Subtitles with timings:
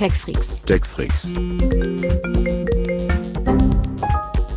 [0.00, 0.62] TechFreaks.
[0.64, 1.28] TechFreaks.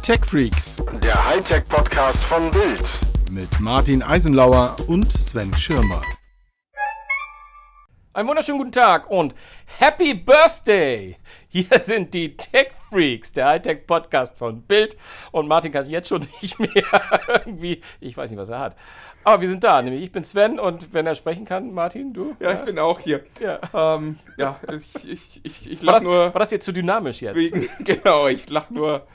[0.01, 2.89] TechFreaks Der Hightech-Podcast von Bild.
[3.29, 5.99] mit Martin Eisenlauer und Sven Schirmer.
[8.15, 9.33] Einen wunderschönen guten Tag und
[9.79, 11.17] Happy Birthday!
[11.47, 14.95] Hier sind die Tech Freaks, der Hightech Podcast von Bild.
[15.31, 16.69] Und Martin kann jetzt schon nicht mehr
[17.27, 18.75] irgendwie, ich weiß nicht, was er hat.
[19.23, 22.35] Aber wir sind da, nämlich ich bin Sven und wenn er sprechen kann, Martin, du?
[22.39, 23.23] Ja, ich bin auch hier.
[23.39, 23.59] Ja.
[23.73, 27.19] Ähm, ja, ich, ich, ich, ich War lach das, nur war das jetzt zu dynamisch
[27.23, 27.35] jetzt?
[27.35, 29.07] wegen, genau, ich lach nur,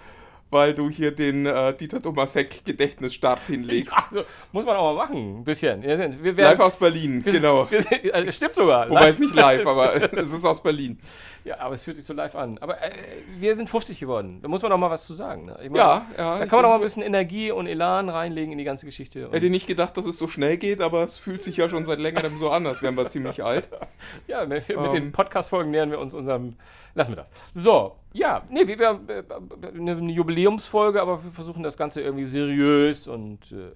[0.50, 3.96] weil du hier den äh, Dieter Thomas Heck Gedächtnisstart hinlegst.
[4.10, 5.82] Also, muss man auch mal machen, ein bisschen.
[5.82, 7.68] Wir sind, wir, wir, Live aus Berlin, wir genau.
[8.02, 8.88] Wir also, stimmt sogar.
[8.88, 10.98] Wobei es nicht live, aber es ist aus Berlin.
[11.44, 12.58] Ja, aber es fühlt sich so live an.
[12.58, 12.90] Aber äh,
[13.38, 14.40] wir sind 50 geworden.
[14.42, 15.46] Da muss man doch mal was zu sagen.
[15.46, 15.58] Ne?
[15.62, 16.38] Ich meine, Ja, ja.
[16.38, 18.84] Da ich kann man doch mal ein bisschen Energie und Elan reinlegen in die ganze
[18.84, 19.28] Geschichte.
[19.28, 21.84] Und Hätte nicht gedacht, dass es so schnell geht, aber es fühlt sich ja schon
[21.84, 23.68] seit längerem so an, als wären wir ziemlich alt.
[24.26, 24.90] Ja, mit, mit Ähm.
[24.90, 26.56] den Podcast-Folgen nähern wir uns unserem.
[26.94, 27.30] Lassen wir das.
[27.54, 33.06] So, ja, nee, wir, wir äh, eine, Jubiläumsfolge, aber wir versuchen das Ganze irgendwie seriös
[33.08, 33.52] und.
[33.52, 33.70] Äh,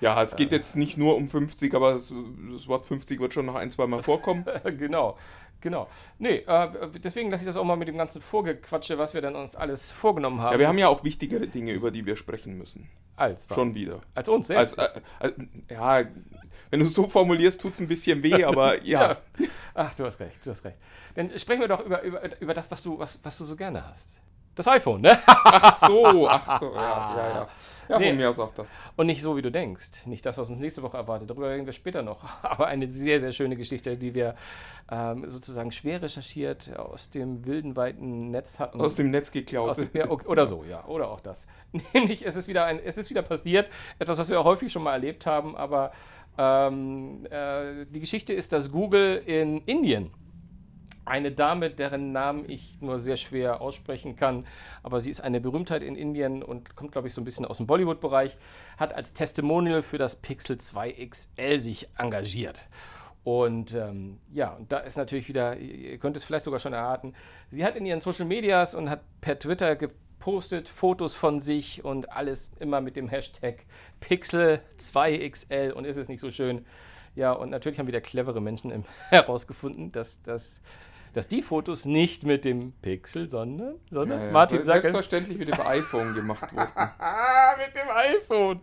[0.00, 2.12] Ja, es geht jetzt nicht nur um 50, aber es,
[2.52, 4.44] das Wort 50 wird schon noch ein, zwei Mal vorkommen.
[4.78, 5.16] genau,
[5.60, 5.88] genau.
[6.18, 6.68] Nee, äh,
[7.02, 9.92] deswegen lasse ich das auch mal mit dem ganzen Vorgequatsche, was wir dann uns alles
[9.92, 10.52] vorgenommen haben.
[10.52, 12.88] Ja, wir haben ja auch wichtigere Dinge, über die wir sprechen müssen.
[13.16, 13.54] als was?
[13.54, 14.00] Schon wieder.
[14.14, 15.00] Als uns Als, selbst.
[15.20, 15.32] äh, äh,
[15.70, 16.04] ja,
[16.74, 19.16] wenn du es so formulierst, tut es ein bisschen weh, aber ja.
[19.74, 20.76] Ach, du hast recht, du hast recht.
[21.14, 23.86] Dann sprechen wir doch über, über, über das, was du, was, was du so gerne
[23.88, 24.18] hast.
[24.56, 25.20] Das iPhone, ne?
[25.24, 27.48] Ach so, ach so, ja, ja, ja.
[27.88, 28.08] Ja, Nee.
[28.08, 28.74] von mir aus auch das.
[28.96, 30.06] Und nicht so, wie du denkst.
[30.06, 31.28] Nicht das, was uns nächste Woche erwartet.
[31.28, 32.24] Darüber reden wir später noch.
[32.42, 34.34] Aber eine sehr, sehr schöne Geschichte, die wir
[34.90, 38.80] ähm, sozusagen schwer recherchiert aus dem wilden, weiten Netz hatten.
[38.80, 39.76] Aus dem Netz geklaut.
[39.76, 40.84] Dem, ja, oder so, ja.
[40.86, 41.46] Oder auch das.
[41.92, 43.68] Nämlich, es ist, wieder ein, es ist wieder passiert.
[43.98, 45.56] Etwas, was wir häufig schon mal erlebt haben.
[45.56, 45.92] Aber
[46.38, 50.10] ähm, äh, die Geschichte ist, dass Google in Indien
[51.04, 54.46] eine Dame, deren Namen ich nur sehr schwer aussprechen kann,
[54.82, 57.58] aber sie ist eine Berühmtheit in Indien und kommt, glaube ich, so ein bisschen aus
[57.58, 58.36] dem Bollywood-Bereich,
[58.78, 62.62] hat als Testimonial für das Pixel 2 XL sich engagiert.
[63.22, 67.14] Und ähm, ja, und da ist natürlich wieder, ihr könnt es vielleicht sogar schon erraten,
[67.50, 69.76] sie hat in ihren Social Medias und hat per Twitter
[70.24, 73.66] gepostet Fotos von sich und alles immer mit dem Hashtag
[74.00, 76.64] Pixel 2 XL und ist es nicht so schön.
[77.14, 80.62] Ja, und natürlich haben wieder clevere Menschen herausgefunden, dass, dass,
[81.14, 84.32] dass die Fotos nicht mit dem Pixel, sondern, sondern Ja, ja.
[84.32, 86.68] Martin Se- sagt, Selbstverständlich mit dem iPhone gemacht wurden.
[86.76, 88.60] ah, mit dem iPhone.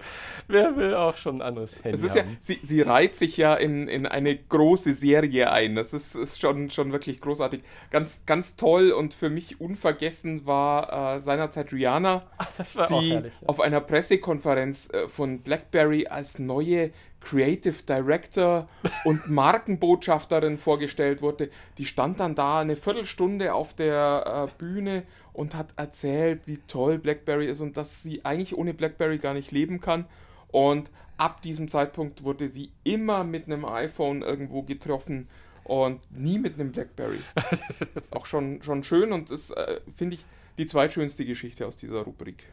[0.48, 4.06] Wer will auch schon ein anderes Handy ja, sie, sie reiht sich ja in, in
[4.06, 5.76] eine große Serie ein.
[5.76, 7.62] Das ist, ist schon, schon wirklich großartig.
[7.90, 12.24] Ganz, ganz toll und für mich unvergessen war äh, seinerzeit Rihanna,
[12.58, 13.34] das war die herrlich.
[13.48, 18.68] Auf einer Pressekonferenz äh, von BlackBerry als neue Creative Director
[19.06, 21.50] und Markenbotschafterin vorgestellt wurde.
[21.78, 26.98] Die stand dann da eine Viertelstunde auf der äh, Bühne und hat erzählt, wie toll
[26.98, 30.06] BlackBerry ist und dass sie eigentlich ohne BlackBerry gar nicht leben kann.
[30.52, 35.28] Und ab diesem Zeitpunkt wurde sie immer mit einem iPhone irgendwo getroffen
[35.64, 37.22] und nie mit einem BlackBerry.
[38.12, 40.26] Auch schon, schon schön und das äh, finde ich
[40.58, 42.44] die zweitschönste Geschichte aus dieser Rubrik.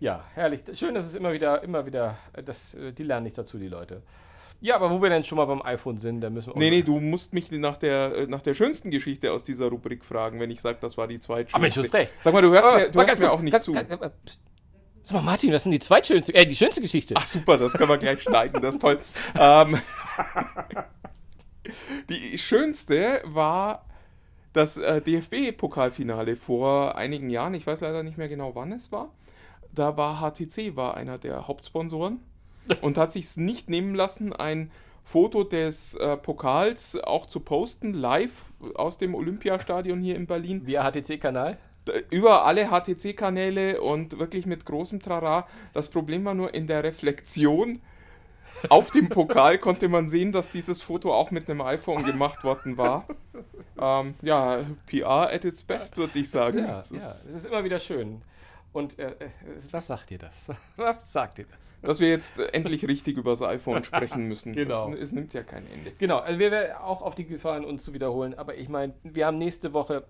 [0.00, 0.62] Ja, herrlich.
[0.74, 3.68] Schön, dass es immer wieder, immer wieder, äh, das, äh, die lernen nicht dazu, die
[3.68, 4.02] Leute.
[4.60, 6.70] Ja, aber wo wir denn schon mal beim iPhone sind, da müssen wir auch- Nee,
[6.70, 10.40] nee, du musst mich nach der, äh, nach der schönsten Geschichte aus dieser Rubrik fragen,
[10.40, 11.56] wenn ich sage, das war die zweitschönste.
[11.56, 12.12] Ah, Mensch, du hast recht.
[12.22, 13.72] Sag mal, du hörst Aber mir, du hörst mir auch nicht ganz- zu.
[13.72, 14.38] ganz-.
[15.02, 17.14] Sag mal, Martin, was ist denn die zweitschönste, äh, die schönste Geschichte?
[17.16, 18.98] Ach super, das können wir gleich schneiden, das ist toll.
[19.38, 19.78] Ähm,
[22.08, 23.84] die schönste war
[24.52, 27.54] das äh, DFB-Pokalfinale vor einigen Jahren.
[27.54, 29.12] Ich weiß leider nicht mehr genau, wann es war.
[29.74, 32.20] Da war HTC war einer der Hauptsponsoren
[32.80, 34.70] und hat sich nicht nehmen lassen, ein
[35.04, 40.90] Foto des äh, Pokals auch zu posten, live aus dem Olympiastadion hier in Berlin Via
[40.90, 41.58] HTC-Kanal?
[42.10, 45.46] über alle HTC-Kanäle und wirklich mit großem Trara.
[45.72, 47.80] Das Problem war nur in der Reflexion.
[48.68, 52.76] Auf dem Pokal konnte man sehen, dass dieses Foto auch mit einem iPhone gemacht worden
[52.76, 53.06] war.
[53.80, 56.58] Ähm, ja, PR at its best, würde ich sagen.
[56.58, 58.22] Ja, Es ja, ist, es ist immer wieder schön.
[58.72, 59.28] Und äh, äh,
[59.70, 60.50] was sagt dir das?
[60.76, 61.74] Was sagt dir das?
[61.82, 64.52] Dass wir jetzt endlich richtig über das iPhone sprechen müssen.
[64.52, 64.92] Genau.
[64.92, 65.92] Es, es nimmt ja kein Ende.
[65.98, 68.34] Genau, also wir werden auch auf die Gefahren, uns zu wiederholen.
[68.38, 70.04] Aber ich meine, wir haben nächste Woche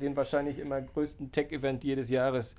[0.00, 2.54] den wahrscheinlich immer größten Tech-Event jedes Jahres.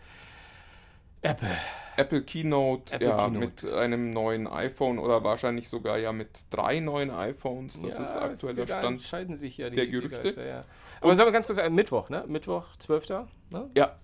[1.21, 1.49] Apple.
[1.97, 3.39] Apple Keynote, Apple ja, Keynote.
[3.39, 7.79] mit einem neuen iPhone oder wahrscheinlich sogar ja mit drei neuen iPhones.
[7.81, 8.85] Das Ja, ist aktueller Stand.
[8.85, 10.21] entscheiden sich ja die, der die Gerüchte.
[10.21, 10.65] Geister, ja.
[11.01, 12.23] Aber sagen wir ganz kurz, äh, Mittwoch, ne?
[12.27, 13.09] Mittwoch, 12.
[13.49, 13.69] Ne?
[13.75, 13.97] Ja,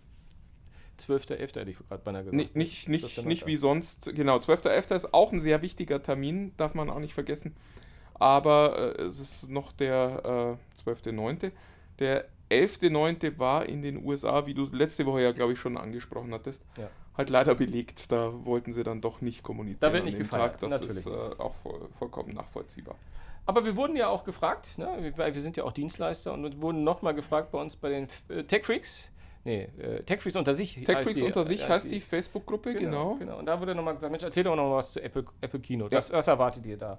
[1.00, 1.40] 12.11.
[1.40, 2.36] hätte ich gerade beinahe gesagt.
[2.36, 3.26] Nicht, nicht, nicht, 12.9..
[3.26, 4.96] nicht wie sonst, genau, 12.11.
[4.96, 7.56] ist auch ein sehr wichtiger Termin, darf man auch nicht vergessen.
[8.16, 11.52] Aber äh, es ist noch der äh, 12.9.
[12.00, 13.40] Der 11.9.
[13.40, 16.90] war in den USA, wie du letzte Woche ja, glaube ich, schon angesprochen hattest, Ja.
[17.18, 18.12] halt leider belegt.
[18.12, 19.80] Da wollten sie dann doch nicht kommunizieren.
[19.82, 20.98] Da wird nicht gefeiert, Das natürlich.
[20.98, 22.96] ist äh, auch voll- vollkommen nachvollziehbar.
[23.46, 24.88] Aber wir wurden ja auch gefragt, ne?
[25.02, 28.44] wir, wir sind ja auch Dienstleister und wurden nochmal gefragt bei uns bei den äh,
[28.44, 29.10] Tech Freaks.
[29.46, 30.76] Nee, äh, Tech Freaks unter sich.
[30.76, 33.16] TechFreaks die- unter sich heißt heißt die Facebook-Gruppe, genau.
[33.16, 33.40] genau.
[33.40, 35.86] Und da wurde nochmal gesagt, Mensch, erzähl doch noch mal was zu Apple, Apple Kino.
[35.86, 35.98] Ja.
[35.98, 36.98] Was, was erwartet ihr da?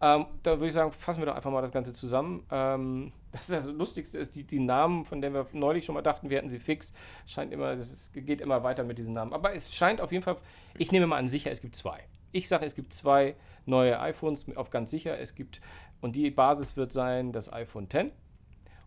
[0.00, 2.46] Ähm, da würde ich sagen, fassen wir doch einfach mal das Ganze zusammen.
[2.52, 6.02] Ähm, das, ist das Lustigste ist, die, die Namen, von denen wir neulich schon mal
[6.02, 6.94] dachten, wir hätten sie fix,
[7.26, 9.32] scheint immer, das ist, geht immer weiter mit diesen Namen.
[9.32, 10.36] Aber es scheint auf jeden Fall,
[10.78, 11.98] ich nehme mal an, sicher, es gibt zwei.
[12.30, 13.34] Ich sage, es gibt zwei
[13.66, 15.18] neue iPhones, auf ganz sicher.
[15.18, 15.60] Es gibt,
[16.00, 18.12] und die Basis wird sein das iPhone X.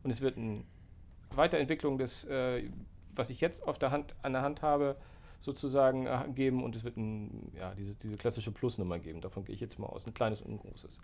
[0.03, 0.63] Und es wird eine
[1.31, 2.63] Weiterentwicklung des, äh,
[3.15, 4.95] was ich jetzt auf der Hand, an der Hand habe,
[5.39, 6.63] sozusagen äh, geben.
[6.63, 9.21] Und es wird ein, ja, diese, diese klassische Plus-Nummer geben.
[9.21, 10.07] Davon gehe ich jetzt mal aus.
[10.07, 10.99] Ein kleines und ein großes.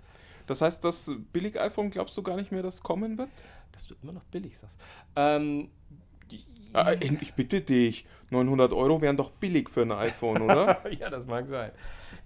[0.48, 3.30] Das heißt, das Billig-iPhone glaubst du gar nicht mehr, das kommen wird?
[3.72, 4.80] Dass du immer noch billig sagst.
[5.16, 5.70] Ähm,
[6.74, 10.82] Äh, ich bitte dich, 900 Euro wären doch billig für ein iPhone, oder?
[11.00, 11.72] ja, das mag sein.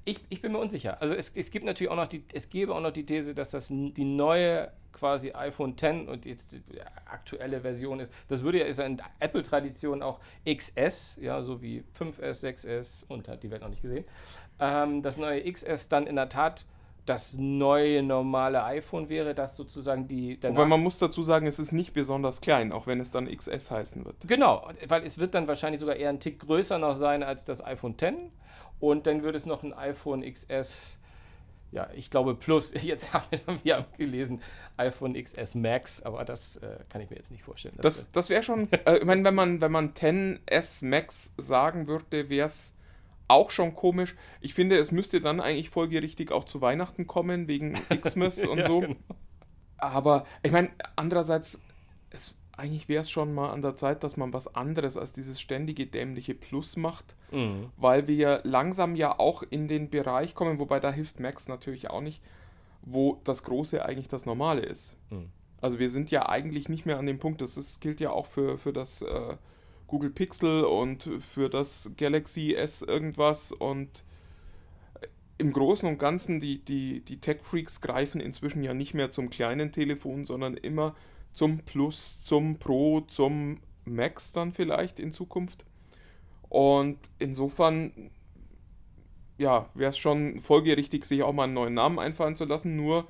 [0.04, 1.02] Ich, ich bin mir unsicher.
[1.02, 3.50] Also es, es gibt natürlich auch noch die, es gäbe auch noch die These, dass
[3.50, 6.62] das die neue quasi iPhone X und jetzt die
[7.06, 8.12] aktuelle Version ist.
[8.28, 13.28] Das würde ja ist ja in Apple-Tradition auch XS, ja, so wie 5S, 6S und
[13.28, 14.06] hat die Welt noch nicht gesehen.
[14.60, 16.66] Ähm, das neue XS dann in der Tat
[17.06, 21.72] das neue normale iPhone wäre, das sozusagen die Aber man muss dazu sagen, es ist
[21.72, 24.16] nicht besonders klein, auch wenn es dann XS heißen wird.
[24.26, 27.64] Genau, weil es wird dann wahrscheinlich sogar eher ein Tick größer noch sein als das
[27.64, 28.14] iPhone X.
[28.80, 30.98] Und dann wird es noch ein iPhone XS,
[31.76, 32.74] ja, ich glaube Plus.
[32.82, 34.42] Jetzt haben wir, wir haben gelesen
[34.78, 37.76] iPhone XS Max, aber das äh, kann ich mir jetzt nicht vorstellen.
[37.82, 42.30] Das, das wäre schon, äh, ich meine, wenn man, wenn man 10S Max sagen würde,
[42.30, 42.74] wäre es
[43.28, 44.16] auch schon komisch.
[44.42, 48.68] Ich finde, es müsste dann eigentlich folgerichtig auch zu Weihnachten kommen, wegen Xmas und Ja,
[48.68, 48.80] so.
[48.82, 48.96] genau.
[49.78, 51.60] Aber ich meine, andererseits,
[52.10, 55.40] es, eigentlich wäre es schon mal an der Zeit, dass man was anderes als dieses
[55.42, 57.70] ständige dämliche Plus macht, Mhm.
[57.78, 62.02] weil wir langsam ja auch in den Bereich kommen, wobei da hilft Max natürlich auch
[62.02, 62.22] nicht,
[62.82, 64.96] wo das Große eigentlich das Normale ist.
[65.10, 65.30] Mhm.
[65.62, 68.26] Also wir sind ja eigentlich nicht mehr an dem Punkt, das ist, gilt ja auch
[68.28, 69.36] für, für das äh,
[69.88, 74.04] Google Pixel und für das Galaxy S irgendwas und
[75.38, 79.72] im Großen und Ganzen, die, die, die Tech-Freaks greifen inzwischen ja nicht mehr zum kleinen
[79.72, 80.96] Telefon, sondern immer
[81.36, 85.66] zum Plus, zum Pro, zum Max dann vielleicht in Zukunft.
[86.48, 88.10] Und insofern,
[89.38, 92.78] ja, wäre es schon folgerichtig, sich auch mal einen neuen Namen einfallen zu lassen.
[92.78, 93.06] Nur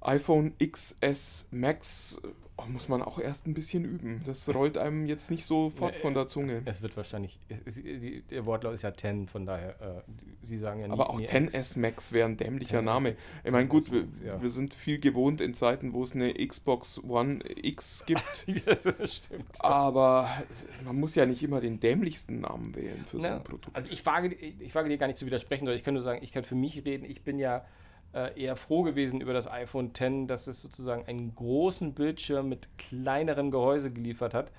[0.00, 2.20] iPhone XS Max
[2.68, 4.22] muss man auch erst ein bisschen üben.
[4.26, 6.62] Das rollt einem jetzt nicht sofort von der Zunge.
[6.64, 10.02] Es wird wahrscheinlich, es, es, der Wortlaut ist ja 10, von daher, äh,
[10.44, 13.16] Sie sagen ja nie, Aber auch nie 10S Max wäre ein dämlicher 10S Name.
[13.44, 14.42] Ich meine, 10S gut, wir, ja.
[14.42, 18.22] wir sind viel gewohnt in Zeiten, wo es eine Xbox One X gibt.
[18.52, 19.46] Ja, das stimmt.
[19.60, 20.28] aber
[20.84, 23.74] man muss ja nicht immer den dämlichsten Namen wählen für so Na, ein Produkt.
[23.74, 26.22] Also ich wage, ich wage dir gar nicht zu widersprechen, sondern ich kann nur sagen,
[26.22, 27.04] ich kann für mich reden.
[27.04, 27.64] Ich bin ja
[28.12, 33.50] eher froh gewesen über das iPhone X, dass es sozusagen einen großen Bildschirm mit kleinerem
[33.50, 34.50] Gehäuse geliefert hat.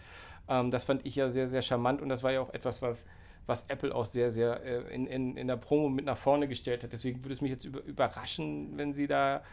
[0.47, 3.05] Ähm, das fand ich ja sehr, sehr charmant und das war ja auch etwas, was,
[3.45, 6.83] was Apple auch sehr, sehr äh, in, in, in der Promo mit nach vorne gestellt
[6.83, 6.93] hat.
[6.93, 9.43] Deswegen würde es mich jetzt über, überraschen, wenn sie da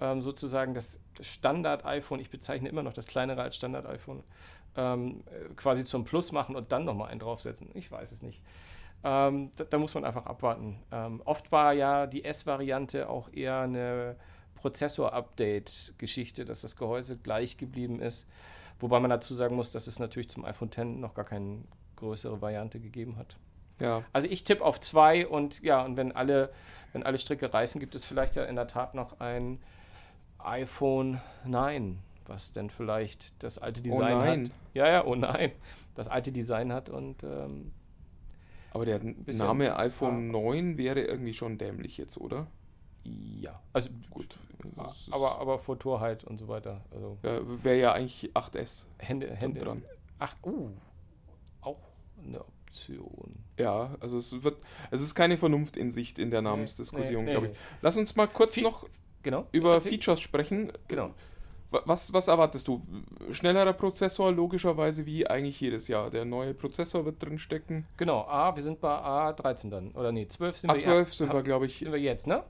[0.00, 4.22] ähm, sozusagen das Standard-iPhone, ich bezeichne immer noch das kleinere als Standard-iPhone,
[4.76, 7.68] ähm, äh, quasi zum Plus machen und dann nochmal einen draufsetzen.
[7.74, 8.40] Ich weiß es nicht.
[9.04, 10.78] Ähm, da, da muss man einfach abwarten.
[10.92, 14.16] Ähm, oft war ja die S-Variante auch eher eine
[14.54, 18.26] Prozessor-Update-Geschichte, dass das Gehäuse gleich geblieben ist.
[18.80, 21.62] Wobei man dazu sagen muss, dass es natürlich zum iPhone X noch gar keine
[21.96, 23.36] größere Variante gegeben hat.
[23.80, 24.04] Ja.
[24.12, 26.52] Also ich tippe auf zwei und ja, und wenn alle,
[26.92, 29.60] wenn alle Stricke reißen, gibt es vielleicht ja in der Tat noch ein
[30.38, 34.44] iPhone 9, was dann vielleicht das alte Design nein.
[34.46, 34.50] hat.
[34.74, 35.52] Ja, ja, oh nein.
[35.94, 37.72] Das alte Design hat und ähm,
[38.72, 42.46] Aber der Bisschen- Name iPhone 9 wäre irgendwie schon dämlich jetzt, oder?
[43.04, 44.38] ja, also Gut.
[44.92, 46.82] Ist- aber, aber vor Torheit und so weiter.
[46.92, 49.82] Also ja, wäre ja eigentlich 8S Hände, Hände dran.
[50.20, 50.70] Ach, uh,
[51.60, 51.80] auch
[52.24, 53.34] eine Option.
[53.58, 54.56] Ja, also es wird,
[54.92, 57.52] es ist keine Vernunft in Sicht in der Namensdiskussion, nee, glaube nee.
[57.54, 57.58] ich.
[57.82, 58.88] Lass uns mal kurz Fe- noch
[59.24, 59.46] Genau.
[59.52, 59.92] über Erzähl.
[59.92, 60.72] Features sprechen.
[60.88, 61.12] Genau.
[61.72, 62.82] Wa- Was, was erwartest du?
[63.30, 66.10] Schnellerer Prozessor, logischerweise wie eigentlich jedes Jahr.
[66.10, 67.86] Der neue Prozessor wird drin stecken.
[67.96, 69.90] Genau, A, wir sind bei A13 dann.
[69.92, 71.78] Oder nee, 12 sind wir A12 ja, sind wir, glaube ich.
[71.78, 72.44] Sind wir jetzt, ne?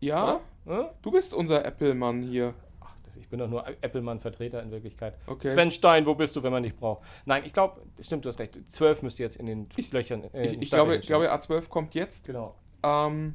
[0.00, 0.40] Ja?
[0.64, 0.94] Ja?
[1.02, 2.54] du bist unser Apple-Mann hier.
[2.80, 5.14] Ach, das, ich bin doch nur Apple-Mann-Vertreter in Wirklichkeit.
[5.26, 5.48] Okay.
[5.48, 7.02] Sven Stein, wo bist du, wenn man dich braucht?
[7.24, 8.58] Nein, ich glaube, stimmt, du hast recht.
[8.70, 10.22] 12 müsste jetzt in den Löchern.
[10.32, 11.06] Äh, Ich, ich glaube, stehen.
[11.06, 12.26] glaube, A12 kommt jetzt.
[12.26, 12.54] Genau.
[12.84, 13.34] Ähm,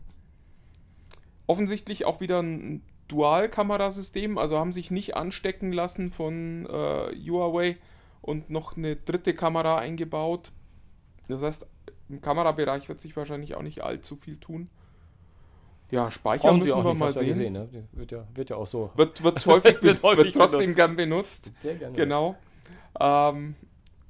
[1.48, 2.84] offensichtlich auch wieder ein
[3.14, 7.78] Dual-Kamerasystem, also haben sich nicht anstecken lassen von äh, Huawei
[8.22, 10.52] und noch eine dritte Kamera eingebaut.
[11.28, 11.68] Das heißt,
[12.10, 14.70] im Kamerabereich wird sich wahrscheinlich auch nicht allzu viel tun.
[15.92, 17.54] Ja, Speicher Brauchen müssen auch wir nicht, mal du ja sehen.
[17.54, 17.88] gesehen, ne?
[17.92, 18.90] Wird ja, wird ja auch so.
[18.96, 20.76] Wird, wird häufig, Wird wird, häufig trotzdem benutzt.
[20.76, 21.52] gern benutzt.
[21.62, 21.96] Sehr gerne.
[21.96, 22.36] Genau.
[23.00, 23.56] Ähm,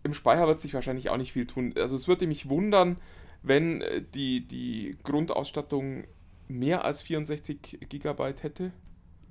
[0.03, 1.73] Im Speicher wird sich wahrscheinlich auch nicht viel tun.
[1.77, 2.97] Also es würde mich wundern,
[3.41, 6.05] wenn äh, die, die Grundausstattung
[6.47, 8.71] mehr als 64 Gigabyte hätte.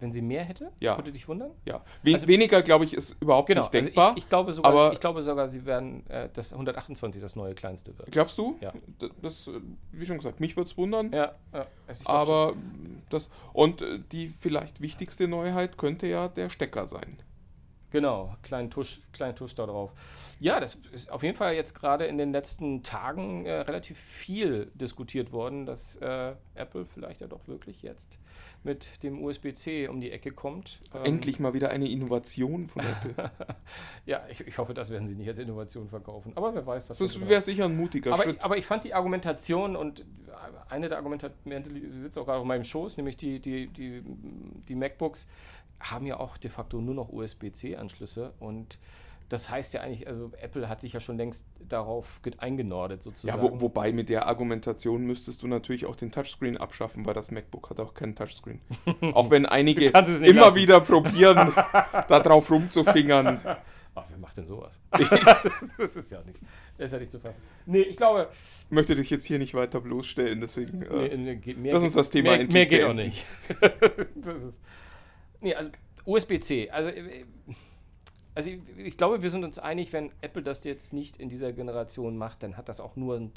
[0.02, 0.98] Wenn sie mehr hätte, Ja.
[0.98, 1.52] würde dich wundern?
[1.64, 1.80] Ja.
[2.02, 4.12] We Also- weniger, glaube ich, ist überhaupt Genau, nicht also denkbar.
[4.16, 7.54] ich, ich, glaube sogar, aber- ich glaube sogar, sie werden äh, das 128 das neue
[7.54, 8.10] kleinste wird.
[8.10, 8.56] Glaubst du?
[8.60, 8.72] Ja.
[9.22, 9.52] Das, äh,
[9.92, 11.12] wie schon gesagt, mich würde es wundern.
[11.12, 11.66] Ja, ja.
[11.86, 12.54] Also aber
[13.10, 13.30] das.
[13.52, 17.18] Und äh, die vielleicht wichtigste Neuheit könnte ja der Stecker sein.
[17.92, 19.92] Genau, kleinen Tusch, kleinen Tusch da drauf.
[20.40, 24.72] Ja, das ist auf jeden Fall jetzt gerade in den letzten Tagen äh, relativ viel
[24.74, 28.18] diskutiert worden, dass äh, Apple vielleicht ja doch wirklich jetzt
[28.64, 30.80] mit dem USB-C um die Ecke kommt.
[30.94, 33.30] Ähm, Endlich mal wieder eine Innovation von Apple.
[34.04, 36.32] Ja, ich, ich hoffe, das werden sie nicht als Innovation verkaufen.
[36.34, 36.98] Aber wer weiß das.
[36.98, 38.42] Das schon wäre sicher ein mutiger aber, Schritt.
[38.44, 40.04] aber ich fand die Argumentation und
[40.68, 44.02] eine der Argumente sitzt auch gerade auf meinem Schoß, nämlich die, die, die,
[44.68, 45.28] die MacBooks
[45.82, 48.78] haben ja auch de facto nur noch USB-C-Anschlüsse und
[49.28, 53.42] das heißt ja eigentlich, also Apple hat sich ja schon längst darauf ge- eingenordet sozusagen.
[53.42, 57.30] Ja, wo, wobei mit der Argumentation müsstest du natürlich auch den Touchscreen abschaffen, weil das
[57.30, 58.60] MacBook hat auch keinen Touchscreen.
[59.14, 60.54] auch wenn einige immer lassen.
[60.56, 63.40] wieder probieren, da drauf rumzufingern.
[63.94, 64.78] Ach, wer macht denn sowas?
[65.78, 66.38] das ist ja nicht,
[66.78, 67.40] das ist ja nicht zu fassen.
[67.66, 70.82] Nee, ich glaube, Ich möchte dich jetzt hier nicht weiter bloßstellen, deswegen.
[70.82, 73.24] Äh, Nee, nee, geht- lass uns das Thema mehr, endlich mehr geht auch nicht.
[74.16, 74.60] das ist,
[75.42, 75.70] nee, also
[76.04, 76.70] USB-C.
[76.70, 77.24] Also, äh,
[78.34, 81.52] also ich, ich glaube, wir sind uns einig, wenn Apple das jetzt nicht in dieser
[81.52, 83.32] Generation macht, dann hat das auch nur ein,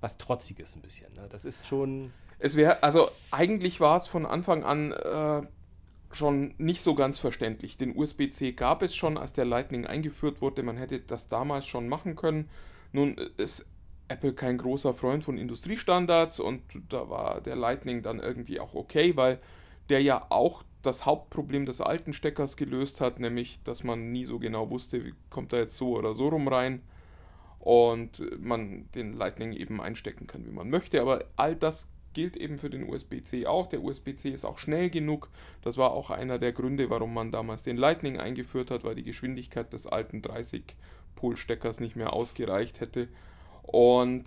[0.00, 1.12] was Trotziges ein bisschen.
[1.14, 1.26] Ne?
[1.30, 2.12] Das ist schon.
[2.40, 5.42] Es wäre, also eigentlich war es von Anfang an äh,
[6.12, 7.76] schon nicht so ganz verständlich.
[7.76, 10.62] Den USB-C gab es schon, als der Lightning eingeführt wurde.
[10.62, 12.48] Man hätte das damals schon machen können.
[12.92, 13.66] Nun ist
[14.08, 19.16] Apple kein großer Freund von Industriestandards und da war der Lightning dann irgendwie auch okay,
[19.16, 19.38] weil
[19.88, 24.38] der ja auch das Hauptproblem des alten Steckers gelöst hat, nämlich dass man nie so
[24.38, 26.82] genau wusste, wie kommt er jetzt so oder so rum rein
[27.58, 31.00] und man den Lightning eben einstecken kann, wie man möchte.
[31.00, 33.66] Aber all das gilt eben für den USB-C auch.
[33.66, 35.28] Der USB-C ist auch schnell genug.
[35.62, 39.04] Das war auch einer der Gründe, warum man damals den Lightning eingeführt hat, weil die
[39.04, 43.08] Geschwindigkeit des alten 30-Pol-Steckers nicht mehr ausgereicht hätte.
[43.62, 44.24] Und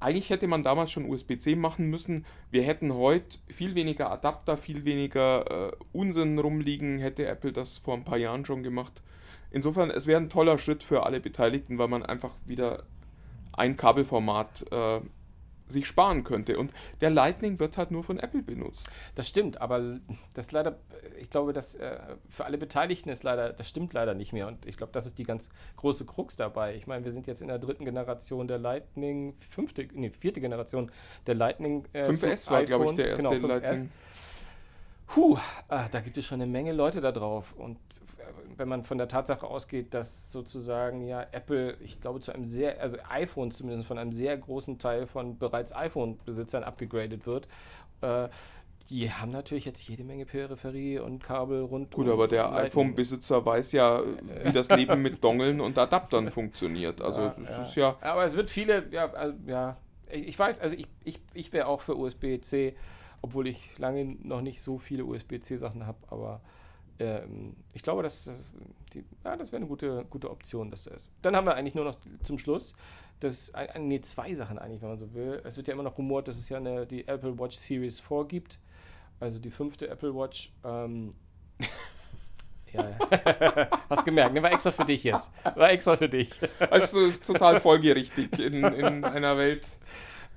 [0.00, 2.24] eigentlich hätte man damals schon USB-C machen müssen.
[2.50, 7.94] Wir hätten heute viel weniger Adapter, viel weniger äh, Unsinn rumliegen, hätte Apple das vor
[7.94, 9.02] ein paar Jahren schon gemacht.
[9.50, 12.84] Insofern, es wäre ein toller Schritt für alle Beteiligten, weil man einfach wieder
[13.52, 15.00] ein Kabelformat äh,
[15.68, 16.58] sich sparen könnte.
[16.58, 18.90] Und der Lightning wird halt nur von Apple benutzt.
[19.14, 19.98] Das stimmt, aber
[20.34, 20.78] das leider,
[21.18, 21.98] ich glaube, das äh,
[22.28, 24.46] für alle Beteiligten ist leider, das stimmt leider nicht mehr.
[24.48, 26.74] Und ich glaube, das ist die ganz große Krux dabei.
[26.74, 30.90] Ich meine, wir sind jetzt in der dritten Generation der Lightning, fünfte, nee, vierte Generation
[31.26, 31.84] der Lightning.
[31.92, 33.60] Äh, 5S war, glaube ich, der erste genau, 5S.
[33.60, 33.90] Lightning.
[35.08, 37.54] Puh, ah, da gibt es schon eine Menge Leute da drauf.
[37.56, 37.78] Und
[38.56, 42.80] wenn man von der Tatsache ausgeht, dass sozusagen ja Apple, ich glaube, zu einem sehr,
[42.80, 47.48] also iPhone zumindest von einem sehr großen Teil von bereits iPhone-Besitzern abgegradet wird,
[48.00, 48.28] äh,
[48.90, 51.90] die haben natürlich jetzt jede Menge Peripherie und Kabel rund.
[51.90, 54.02] Gut, aber der iPhone-Besitzer weiß ja,
[54.44, 57.02] wie das Leben mit Dongeln und Adaptern funktioniert.
[57.02, 59.76] Also Ja, das ist ja Aber es wird viele, ja, also, ja
[60.10, 62.74] ich, ich weiß, also ich, ich, ich wäre auch für USB-C,
[63.20, 66.40] obwohl ich lange noch nicht so viele USB-C-Sachen habe, aber
[67.00, 68.42] ähm, ich glaube, dass das,
[68.94, 71.10] die, ja, das wäre eine gute, gute Option, dass das ist.
[71.22, 72.74] Dann haben wir eigentlich nur noch zum Schluss,
[73.20, 75.40] das, ein- nee, zwei Sachen eigentlich, wenn man so will.
[75.44, 78.24] Es wird ja immer noch rumort, dass es ja eine, die Apple Watch Series 4
[78.26, 78.58] gibt,
[79.20, 80.52] also die fünfte Apple Watch.
[80.64, 81.14] Ähm,
[82.72, 82.96] ja,
[83.88, 84.42] hast gemerkt, ne?
[84.42, 85.30] war extra für dich jetzt.
[85.56, 86.30] War extra für dich.
[86.70, 89.66] also ist total folgerichtig in, in einer Welt,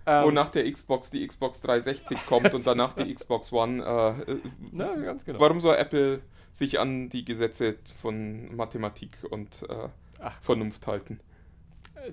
[0.06, 3.84] Ähm, nach der Xbox die Xbox 360 kommt und danach die Xbox One.
[3.84, 4.38] Äh, äh,
[4.72, 5.40] Na, ganz genau.
[5.40, 9.90] Warum soll Apple sich an die Gesetze von Mathematik und äh,
[10.20, 10.42] Ach.
[10.42, 11.20] Vernunft halten?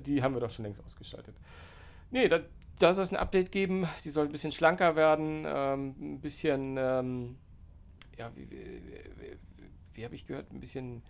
[0.04, 1.34] Die haben wir doch schon längst ausgeschaltet.
[2.10, 2.40] Nee, da,
[2.78, 3.88] da soll es ein Update geben.
[4.04, 7.36] Die soll ein bisschen schlanker werden, ähm, ein bisschen, ähm,
[8.18, 9.38] ja, wie, wie, wie,
[9.94, 11.02] wie habe ich gehört, ein bisschen,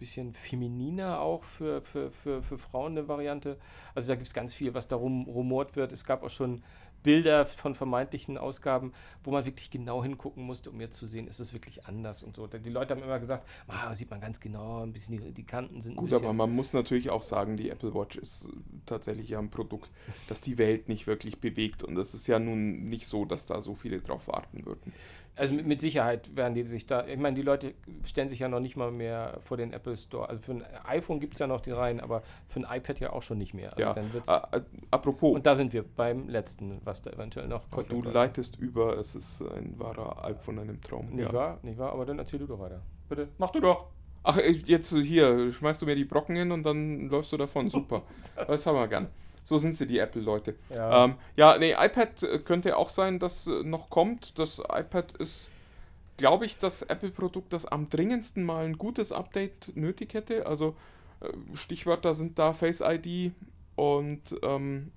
[0.00, 3.58] bisschen femininer auch für, für, für, für Frauen eine Variante.
[3.94, 5.92] Also da gibt es ganz viel, was darum rumort wird.
[5.92, 6.62] Es gab auch schon
[7.02, 8.92] Bilder von vermeintlichen Ausgaben,
[9.24, 12.36] wo man wirklich genau hingucken musste, um jetzt zu sehen, ist es wirklich anders und
[12.36, 12.46] so.
[12.46, 15.80] Die Leute haben immer gesagt, ah, sieht man ganz genau, ein bisschen die, die Kanten
[15.80, 18.48] sind Gut, aber man muss natürlich auch sagen, die Apple Watch ist äh,
[18.86, 19.90] tatsächlich ja ein Produkt,
[20.28, 21.82] das die Welt nicht wirklich bewegt.
[21.82, 24.92] Und es ist ja nun nicht so, dass da so viele drauf warten würden.
[25.40, 27.72] Also mit, mit Sicherheit werden die sich da, ich meine, die Leute
[28.04, 30.28] stellen sich ja noch nicht mal mehr vor den Apple Store.
[30.28, 33.14] Also für ein iPhone gibt es ja noch die Reihen, aber für ein iPad ja
[33.14, 33.70] auch schon nicht mehr.
[33.70, 33.94] Also ja.
[33.94, 37.82] dann wird's, äh, apropos, und da sind wir beim letzten, was da eventuell noch du
[37.82, 38.12] kommt.
[38.12, 41.08] leitest über, es ist ein wahrer Alp von einem Traum.
[41.08, 41.32] Nicht ja.
[41.32, 41.58] wahr?
[41.62, 41.92] Nicht wahr?
[41.92, 42.82] Aber dann erzähl du doch weiter.
[43.08, 43.86] Bitte, mach du doch.
[44.22, 47.70] Ach, jetzt hier, schmeißt du mir die Brocken hin und dann läufst du davon.
[47.70, 48.02] Super.
[48.46, 49.08] Das haben wir gern.
[49.50, 50.54] So sind sie, die Apple-Leute.
[50.72, 51.06] Ja.
[51.06, 54.38] Ähm, ja, nee, iPad äh, könnte auch sein, dass äh, noch kommt.
[54.38, 55.48] Das iPad ist,
[56.16, 60.46] glaube ich, das Apple-Produkt, das am dringendsten mal ein gutes Update nötig hätte.
[60.46, 60.76] Also
[61.18, 63.32] äh, Stichwörter sind da Face ID
[63.74, 64.92] und ähm,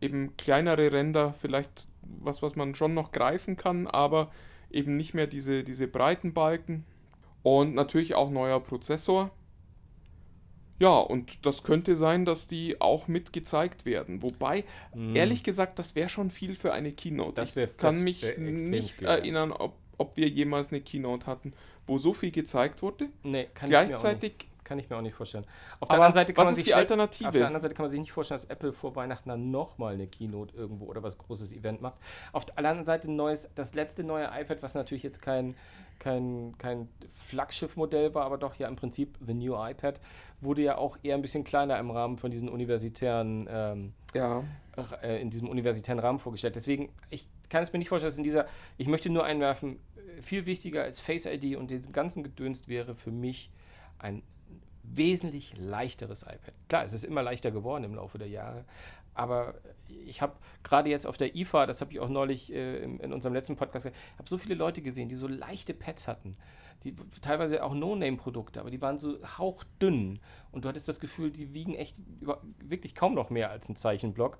[0.00, 4.30] eben kleinere Ränder, vielleicht was, was man schon noch greifen kann, aber
[4.70, 6.86] eben nicht mehr diese, diese breiten Balken.
[7.42, 9.32] Und natürlich auch neuer Prozessor.
[10.78, 14.22] Ja, und das könnte sein, dass die auch mit gezeigt werden.
[14.22, 14.64] Wobei,
[15.14, 17.32] ehrlich gesagt, das wäre schon viel für eine Keynote.
[17.34, 21.26] Das ich wär- kann das mich nicht viel, erinnern, ob, ob wir jemals eine Keynote
[21.26, 21.54] hatten,
[21.86, 23.08] wo so viel gezeigt wurde.
[23.22, 25.46] Nee, kann ich, mir auch Gleichzeitig, nicht, kann ich mir auch nicht vorstellen.
[25.80, 27.28] Auf der anderen Seite kann was man ist sich die Alternative?
[27.28, 29.94] Auf der anderen Seite kann man sich nicht vorstellen, dass Apple vor Weihnachten dann nochmal
[29.94, 31.94] eine Keynote irgendwo oder was großes Event macht.
[32.32, 35.54] Auf der anderen Seite neues, das letzte neue iPad, was natürlich jetzt kein,
[35.98, 36.88] kein, kein
[37.28, 40.00] Flaggschiff-Modell war, aber doch ja im Prinzip The New iPad,
[40.40, 44.44] wurde ja auch eher ein bisschen kleiner im Rahmen von diesen universitären ähm, ja,
[45.02, 46.56] äh, in diesem universitären Rahmen vorgestellt.
[46.56, 50.22] Deswegen, ich kann es mir nicht vorstellen, dass in dieser, ich möchte nur einwerfen, äh,
[50.22, 53.50] viel wichtiger als Face ID und den ganzen Gedönst wäre für mich
[53.98, 54.22] ein
[54.82, 56.54] wesentlich leichteres iPad.
[56.68, 58.64] Klar, es ist immer leichter geworden im Laufe der Jahre,
[59.16, 59.54] aber
[59.88, 63.12] ich habe gerade jetzt auf der IFA, das habe ich auch neulich äh, in, in
[63.12, 66.36] unserem letzten Podcast gesagt, ich habe so viele Leute gesehen, die so leichte Pads hatten,
[66.84, 70.20] die teilweise auch No-Name-Produkte, aber die waren so hauchdünn
[70.52, 73.76] und du hattest das Gefühl, die wiegen echt über, wirklich kaum noch mehr als ein
[73.76, 74.38] Zeichenblock.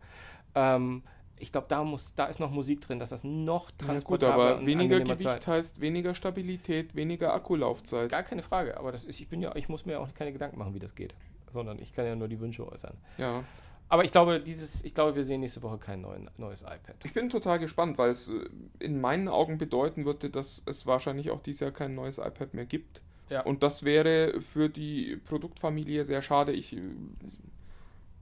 [0.55, 1.03] Ähm,
[1.39, 4.45] ich glaube, da muss, da ist noch Musik drin, dass das noch ja gut, transportabler
[4.45, 8.11] aber und weniger Gewicht Zeit- heißt weniger Stabilität, weniger Akkulaufzeit.
[8.11, 10.59] Gar keine Frage, aber das ist, ich bin ja, ich muss mir auch keine Gedanken
[10.59, 11.15] machen, wie das geht,
[11.51, 12.97] sondern ich kann ja nur die Wünsche äußern.
[13.19, 13.45] Ja.
[13.89, 16.97] Aber ich glaube, dieses, ich glaube, wir sehen nächste Woche kein neuen, neues iPad.
[17.05, 18.49] Ich bin total gespannt, weil es äh,
[18.81, 22.67] in meinen Augen bedeuten würde, dass es wahrscheinlich auch dieses Jahr kein neues iPad mehr
[22.67, 23.01] gibt.
[23.29, 23.43] Ja.
[23.43, 26.53] Und das wäre für die Produktfamilie sehr schade.
[26.53, 26.81] Ich äh,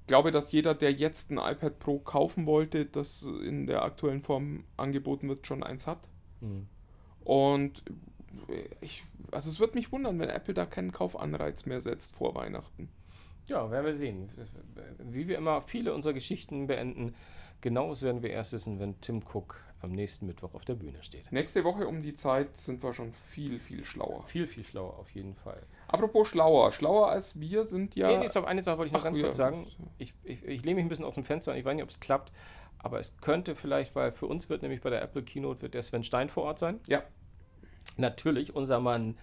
[0.06, 4.64] glaube, dass jeder, der jetzt ein iPad Pro kaufen wollte, das in der aktuellen Form
[4.76, 6.08] angeboten wird, schon eins hat.
[6.40, 6.66] Hm.
[7.24, 7.82] Und
[8.48, 12.34] äh, ich, also es würde mich wundern, wenn Apple da keinen Kaufanreiz mehr setzt vor
[12.34, 12.90] Weihnachten.
[13.46, 14.30] Ja, werden wir sehen.
[14.98, 17.14] Wie wir immer viele unserer Geschichten beenden,
[17.60, 21.30] genaues werden wir erst wissen, wenn Tim Cook am nächsten Mittwoch auf der Bühne steht.
[21.30, 24.24] Nächste Woche um die Zeit sind wir schon viel, viel schlauer.
[24.26, 25.62] Viel, viel schlauer auf jeden Fall.
[25.88, 28.08] Apropos schlauer, schlauer als wir sind ja.
[28.08, 29.24] Nee, nee, stopp, eine Sache wollte ich noch Ach, ganz ja.
[29.24, 29.66] kurz sagen.
[29.98, 31.90] Ich, ich, ich lehne mich ein bisschen aus dem Fenster und ich weiß nicht, ob
[31.90, 32.32] es klappt,
[32.78, 35.82] aber es könnte vielleicht, weil für uns wird nämlich bei der Apple Keynote wird der
[35.82, 36.80] Sven Stein vor Ort sein.
[36.86, 37.02] Ja,
[37.96, 39.16] Natürlich, unser Mann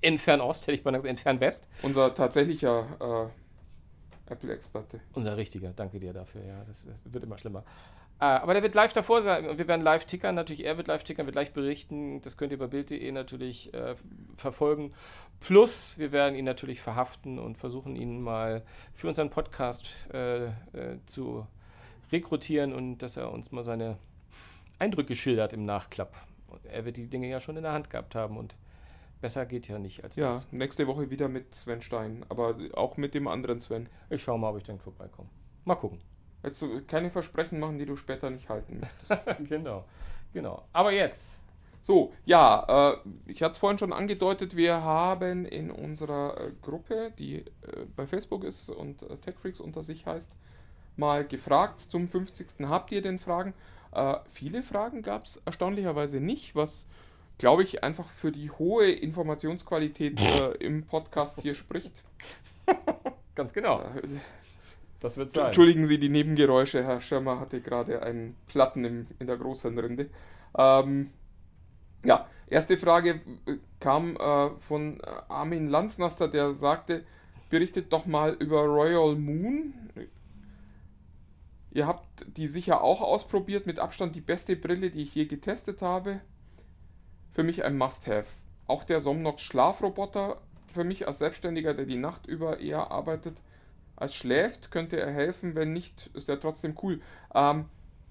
[0.00, 1.68] in Fernost, hätte ich mal gesagt, in Fernwest.
[1.82, 3.30] unser tatsächlicher
[4.28, 5.00] äh, Apple-Experte.
[5.14, 7.64] Unser richtiger, danke dir dafür, ja, das, das wird immer schlimmer.
[8.20, 10.88] Äh, aber der wird live davor sein und wir werden live tickern, natürlich, er wird
[10.88, 13.94] live tickern, wird gleich berichten, das könnt ihr bei Bild.de natürlich äh,
[14.36, 14.92] verfolgen.
[15.40, 18.62] Plus, wir werden ihn natürlich verhaften und versuchen, ihn mal
[18.94, 20.50] für unseren Podcast äh, äh,
[21.06, 21.46] zu
[22.10, 23.98] rekrutieren und dass er uns mal seine
[24.80, 26.14] Eindrücke schildert im Nachklapp.
[26.48, 28.56] Und er wird die Dinge ja schon in der Hand gehabt haben und
[29.20, 30.52] besser geht ja nicht als Ja, das.
[30.52, 33.88] nächste Woche wieder mit Sven Stein, aber auch mit dem anderen Sven.
[34.10, 35.28] Ich schaue mal, ob ich dann vorbeikomme.
[35.64, 36.00] Mal gucken.
[36.42, 39.26] Jetzt so keine Versprechen machen, die du später nicht halten möchtest.
[39.48, 39.84] genau,
[40.32, 40.62] genau.
[40.72, 41.38] Aber jetzt.
[41.80, 47.12] So, ja, äh, ich hatte es vorhin schon angedeutet, wir haben in unserer äh, Gruppe,
[47.18, 47.44] die äh,
[47.96, 50.30] bei Facebook ist und äh, TechFreaks unter sich heißt,
[50.96, 52.48] mal gefragt zum 50.
[52.68, 53.54] Habt ihr denn Fragen?
[53.92, 56.86] Äh, viele Fragen gab es erstaunlicherweise nicht, was,
[57.38, 62.02] glaube ich, einfach für die hohe Informationsqualität äh, im Podcast hier spricht.
[63.34, 63.82] Ganz genau.
[65.00, 65.46] Das wird sein.
[65.46, 70.10] Entschuldigen Sie die Nebengeräusche, Herr Schirmer hatte gerade einen Platten im, in der Großhirnrinde.
[70.56, 71.10] Ähm,
[72.04, 77.04] ja, erste Frage äh, kam äh, von äh, Armin Lanznaster, der sagte,
[77.50, 79.72] berichtet doch mal über Royal Moon.
[81.70, 85.80] Ihr habt die sicher auch ausprobiert, mit Abstand die beste Brille, die ich je getestet
[85.80, 86.20] habe.
[87.38, 88.26] Für mich ein Must-Have.
[88.66, 90.40] Auch der Somnox Schlafroboter,
[90.72, 93.36] für mich als Selbstständiger, der die Nacht über eher arbeitet,
[93.94, 95.54] als schläft, könnte er helfen.
[95.54, 97.00] Wenn nicht, ist er trotzdem cool.
[97.32, 97.66] Ähm,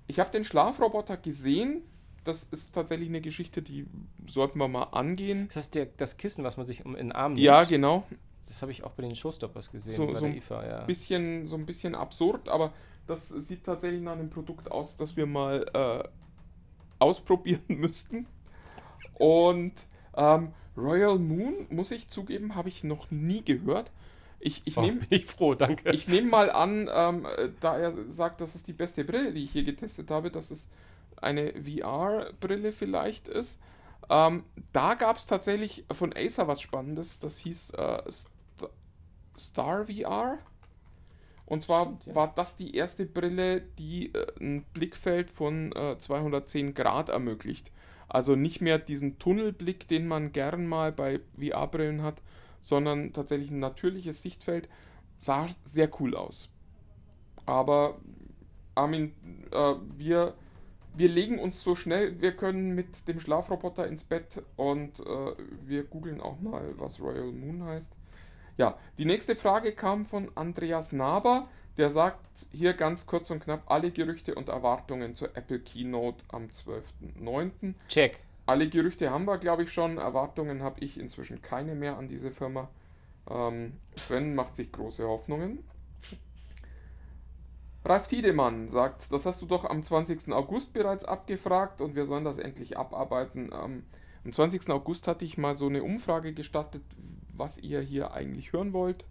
[0.07, 1.81] ich habe den Schlafroboter gesehen.
[2.23, 3.85] Das ist tatsächlich eine Geschichte, die
[4.27, 5.49] sollten wir mal angehen.
[5.53, 7.69] Das ist der, das Kissen, was man sich um in den Arm Ja, nimmt.
[7.69, 8.03] genau.
[8.45, 10.83] Das habe ich auch bei den Showstoppers gesehen, So- so IFA, ja.
[10.85, 12.71] Bisschen, so ein bisschen absurd, aber
[13.07, 16.07] das sieht tatsächlich nach einem Produkt aus, das wir mal äh,
[16.99, 18.25] ausprobieren müssten.
[19.17, 19.73] Und
[20.15, 23.91] ähm, Royal Moon, muss ich zugeben, habe ich noch nie gehört.
[24.39, 25.89] Ich, ich Oh, nehme ich froh, danke.
[25.89, 29.43] ich nehm mal an, ähm, äh, da er sagt, das ist die beste Brille, die
[29.43, 30.67] ich hier getestet habe, dass es
[31.17, 33.59] eine VR-Brille vielleicht ist.
[34.09, 38.29] Ähm, da gab es tatsächlich von Acer was Spannendes, das hieß äh, St
[39.37, 40.37] Star VR.
[41.45, 42.15] Und zwar Stimmt, ja.
[42.15, 47.71] war das die erste Brille, die äh, ein Blickfeld von äh, 210 Grad ermöglicht.
[48.09, 52.21] Also nicht mehr diesen Tunnelblick, den man gern mal bei VR-Brillen hat,
[52.61, 54.69] sondern tatsächlich ein natürliches Sichtfeld.
[55.19, 56.49] Sah sehr cool aus.
[57.45, 57.97] Aber
[58.75, 59.13] Armin,
[59.51, 60.35] äh, wir,
[60.95, 65.33] wir legen uns so schnell wir können mit dem Schlafroboter ins Bett und äh,
[65.65, 67.91] wir googeln auch mal, was Royal Moon heißt.
[68.57, 71.47] Ja, die nächste Frage kam von Andreas Naber.
[71.77, 76.47] Der sagt hier ganz kurz und knapp alle Gerüchte und Erwartungen zur Apple Keynote am
[76.47, 77.75] 12.09.
[77.87, 78.19] Check.
[78.47, 79.99] Alle Gerüchte haben wir, glaube ich, schon.
[79.99, 82.67] Erwartungen habe ich inzwischen keine mehr an diese Firma.
[83.29, 85.63] Ähm, Sven macht sich große Hoffnungen.
[87.85, 90.33] Ralf Tiedemann sagt, das hast du doch am 20.
[90.33, 93.51] August bereits abgefragt und wir sollen das endlich abarbeiten.
[93.53, 93.83] Ähm,
[94.25, 94.69] am 20.
[94.71, 96.81] August hatte ich mal so eine Umfrage gestartet,
[97.37, 99.05] was ihr hier eigentlich hören wollt.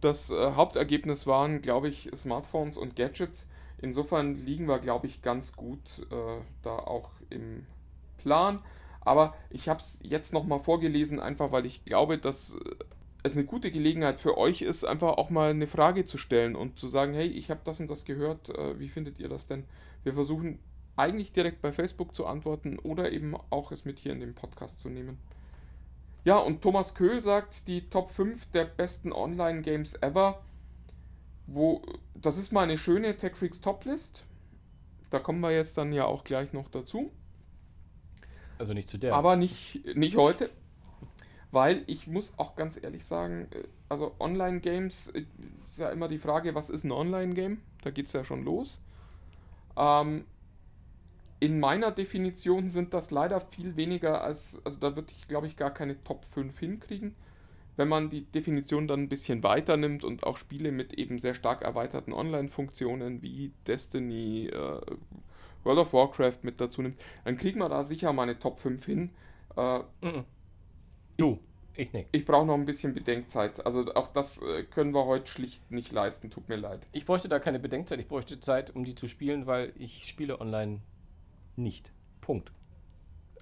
[0.00, 3.46] Das äh, Hauptergebnis waren, glaube ich, Smartphones und Gadgets.
[3.78, 7.66] Insofern liegen wir, glaube ich, ganz gut äh, da auch im
[8.18, 8.60] Plan.
[9.02, 12.84] Aber ich habe es jetzt nochmal vorgelesen, einfach weil ich glaube, dass äh,
[13.22, 16.78] es eine gute Gelegenheit für euch ist, einfach auch mal eine Frage zu stellen und
[16.78, 19.64] zu sagen, hey, ich habe das und das gehört, äh, wie findet ihr das denn?
[20.04, 20.58] Wir versuchen
[20.96, 24.80] eigentlich direkt bei Facebook zu antworten oder eben auch es mit hier in dem Podcast
[24.80, 25.18] zu nehmen.
[26.24, 30.42] Ja, und Thomas Köhl sagt, die Top 5 der besten Online-Games ever.
[31.46, 31.82] Wo,
[32.14, 34.24] das ist mal eine schöne TechFreaks Top-List.
[35.10, 37.10] Da kommen wir jetzt dann ja auch gleich noch dazu.
[38.58, 39.14] Also nicht zu der.
[39.14, 40.50] Aber nicht, nicht heute.
[41.50, 45.24] Weil ich muss auch ganz ehrlich sagen, äh, also Online-Games äh,
[45.66, 47.60] ist ja immer die Frage, was ist ein Online-Game?
[47.82, 48.80] Da geht es ja schon los.
[49.76, 50.26] Ähm,
[51.40, 55.56] in meiner Definition sind das leider viel weniger als, also da würde ich glaube ich
[55.56, 57.16] gar keine Top 5 hinkriegen.
[57.76, 61.34] Wenn man die Definition dann ein bisschen weiter nimmt und auch Spiele mit eben sehr
[61.34, 64.80] stark erweiterten Online-Funktionen wie Destiny, äh,
[65.64, 68.84] World of Warcraft mit dazu nimmt, dann kriegen wir da sicher mal eine Top 5
[68.84, 69.10] hin.
[69.56, 70.24] Äh, Mhm.
[71.16, 71.38] Du,
[71.76, 72.08] ich nicht.
[72.12, 73.64] ich brauche noch ein bisschen Bedenkzeit.
[73.66, 76.86] Also auch das äh, können wir heute schlicht nicht leisten, tut mir leid.
[76.92, 80.40] Ich bräuchte da keine Bedenkzeit, ich bräuchte Zeit, um die zu spielen, weil ich spiele
[80.40, 80.80] online
[81.56, 81.92] nicht.
[82.20, 82.52] Punkt.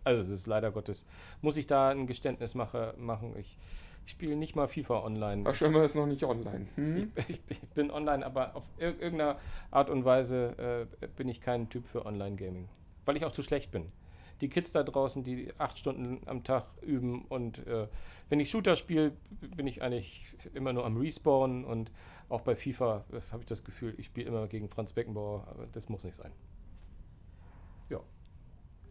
[0.05, 1.07] Also es ist leider Gottes.
[1.42, 3.37] Muss ich da ein Geständnis mache, machen?
[3.38, 3.59] Ich
[4.07, 5.44] spiele nicht mal FIFA online.
[5.44, 6.66] Herr Schirmer ist noch nicht online.
[6.77, 7.12] Hm?
[7.29, 9.38] Ich, ich bin online, aber auf ir irgendeiner
[9.71, 12.68] Art und Weise äh, bin ich kein Typ für Online-Gaming.
[13.05, 13.92] Weil ich auch zu schlecht bin.
[14.40, 17.88] Die Kids da draußen, die acht Stunden am Tag üben und äh,
[18.29, 19.12] wenn ich Shooter spiele,
[19.57, 21.90] bin ich eigentlich immer nur am Respawn und
[22.29, 25.66] auch bei FIFA äh, habe ich das Gefühl, ich spiele immer gegen Franz Beckenbauer, aber
[25.73, 26.31] das muss nicht sein.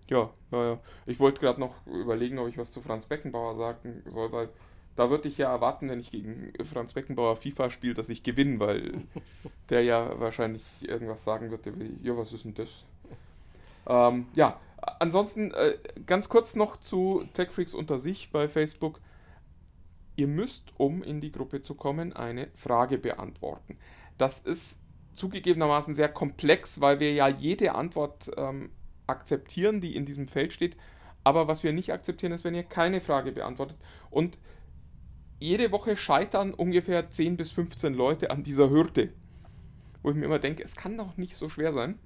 [0.10, 0.30] Ja.
[0.52, 0.80] Ja, ja.
[1.06, 4.50] Ich wollte gerade noch überlegen, ob ich was zu Franz Beckenbauer sagen soll, weil
[4.96, 8.60] da würde ich ja erwarten, wenn ich gegen Franz Beckenbauer FIFA spiele, dass ich gewinne,
[8.60, 9.04] weil
[9.70, 12.84] der ja wahrscheinlich irgendwas sagen würde wie, ja, was ist denn das?
[13.88, 14.60] Ähm, ja,
[15.00, 19.00] ansonsten äh, ganz kurz noch zu TechFreaks unter sich bei Facebook.
[20.16, 23.78] Ihr müsst, um in die Gruppe zu kommen, eine Frage beantworten.
[24.18, 24.80] Das ist
[25.14, 28.72] zugegebenermaßen sehr komplex, weil wir ja jede Antwort ähm,
[29.08, 30.78] akzeptieren, die in diesem Feld steht.
[31.24, 33.78] Aber was wir nicht akzeptieren, ist, wenn ihr keine Frage beantwortet.
[34.10, 34.38] Und
[35.40, 39.10] jede Woche scheitern ungefähr 10 bis 15 Leute an dieser Hürde.
[40.02, 42.00] Wo ich mir immer denke, es kann doch nicht so schwer sein.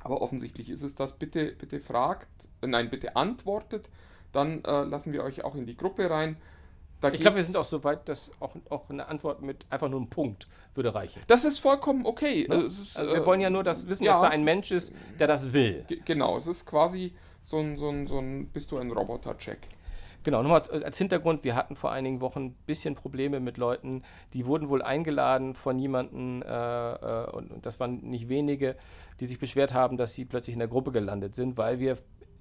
[0.00, 1.18] Aber offensichtlich ist es das.
[1.18, 2.28] Bitte, bitte fragt,
[2.62, 3.88] nein, bitte antwortet.
[4.32, 6.36] Dann äh, lassen wir euch auch in die Gruppe rein.
[7.14, 10.00] Ich glaube, wir sind auch so weit, dass auch, auch eine Antwort mit einfach nur
[10.00, 11.20] einem Punkt würde reichen.
[11.26, 12.46] Das ist vollkommen okay.
[12.48, 12.54] Ne?
[12.56, 14.12] Also ist, Also wir äh, wollen ja nur das wissen, ja.
[14.12, 15.84] dass da ein Mensch ist, der das will.
[15.88, 17.12] Ge- Genau, es ist quasi
[17.44, 19.58] so ein, so ein, so ein bist du ein Roboter-Check.
[20.24, 24.44] Genau, nochmal als Hintergrund, wir hatten vor einigen Wochen ein bisschen Probleme mit Leuten, die
[24.46, 26.46] wurden wohl eingeladen von jemandem, äh,
[26.94, 28.74] äh, und, und das waren nicht wenige,
[29.20, 31.96] die sich beschwert haben, dass sie plötzlich in der Gruppe gelandet sind, weil wir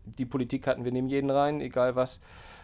[0.06, 2.22] die Politik hatten, wir nehmen jeden rein, egal was.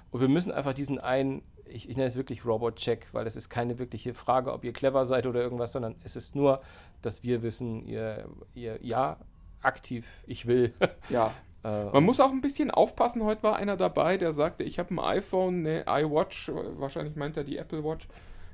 [0.09, 3.49] Und wir müssen einfach diesen einen, ich, ich nenne es wirklich Robot-Check, weil es ist
[3.49, 6.61] keine wirkliche Frage, ob ihr clever seid oder irgendwas, sondern es ist nur,
[7.01, 9.17] dass wir wissen, ihr, ihr ja,
[9.61, 10.73] aktiv, ich will.
[11.09, 11.33] Ja.
[11.63, 13.23] Äh, Man muss auch ein bisschen aufpassen.
[13.23, 17.43] Heute war einer dabei, der sagte, ich habe ein iPhone, eine iWatch, wahrscheinlich meint er
[17.43, 18.07] die Apple Watch,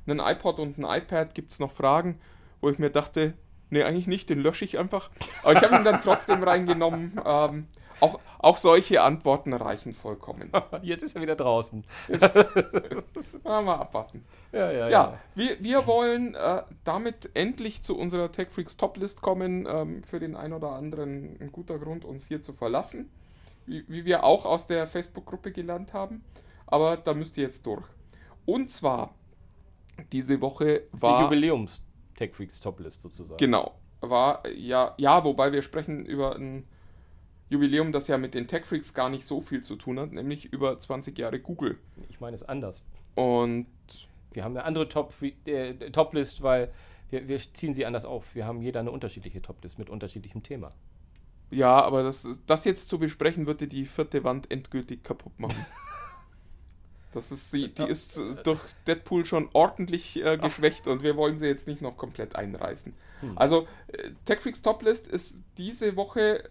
[0.05, 1.33] einen iPod und ein iPad.
[1.33, 2.19] Gibt es noch Fragen,
[2.61, 3.33] wo ich mir dachte,
[3.69, 5.09] Nee, eigentlich nicht, den lösche ich einfach.
[5.43, 7.19] Aber ich habe ihn dann trotzdem reingenommen.
[7.25, 7.67] Ähm,
[7.99, 10.51] auch, auch solche Antworten reichen vollkommen.
[10.81, 11.83] Jetzt ist er wieder draußen.
[13.43, 14.23] Mal, mal abwarten.
[14.51, 19.67] Ja, ja, Ja, wir, wir wollen äh, damit endlich zu unserer TechFreaks Toplist kommen.
[19.69, 23.09] Ähm, für den einen oder anderen ein guter Grund, uns hier zu verlassen.
[23.65, 26.23] Wie, wie wir auch aus der Facebook-Gruppe gelernt haben.
[26.67, 27.83] Aber da müsst ihr jetzt durch.
[28.45, 29.13] Und zwar,
[30.11, 31.23] diese Woche Die war.
[31.23, 31.81] Jubiläums
[32.17, 33.37] Tech Freaks Toplist sozusagen.
[33.37, 33.73] Genau.
[34.01, 36.67] War ja, ja, wobei wir sprechen über ein
[37.49, 40.45] Jubiläum, das ja mit den Tech Freaks gar nicht so viel zu tun hat, nämlich
[40.51, 41.77] über 20 Jahre Google.
[42.09, 42.83] Ich meine es anders.
[43.15, 43.67] Und
[44.33, 45.13] Wir haben eine andere Top
[45.45, 46.71] äh, Toplist, weil
[47.09, 48.35] wir, wir ziehen sie anders auf.
[48.35, 50.73] Wir haben jeder eine unterschiedliche Toplist mit unterschiedlichem Thema.
[51.49, 55.65] ja, aber das, das jetzt zu besprechen, würde die vierte Wand endgültig kaputt machen.
[57.17, 61.37] Das ist die, die ist äh, durch Deadpool schon ordentlich äh, geschwächt und wir wollen
[61.37, 62.93] sie jetzt nicht noch komplett einreißen.
[63.35, 66.49] Also, äh, TechFreaks Toplist ist diese Woche,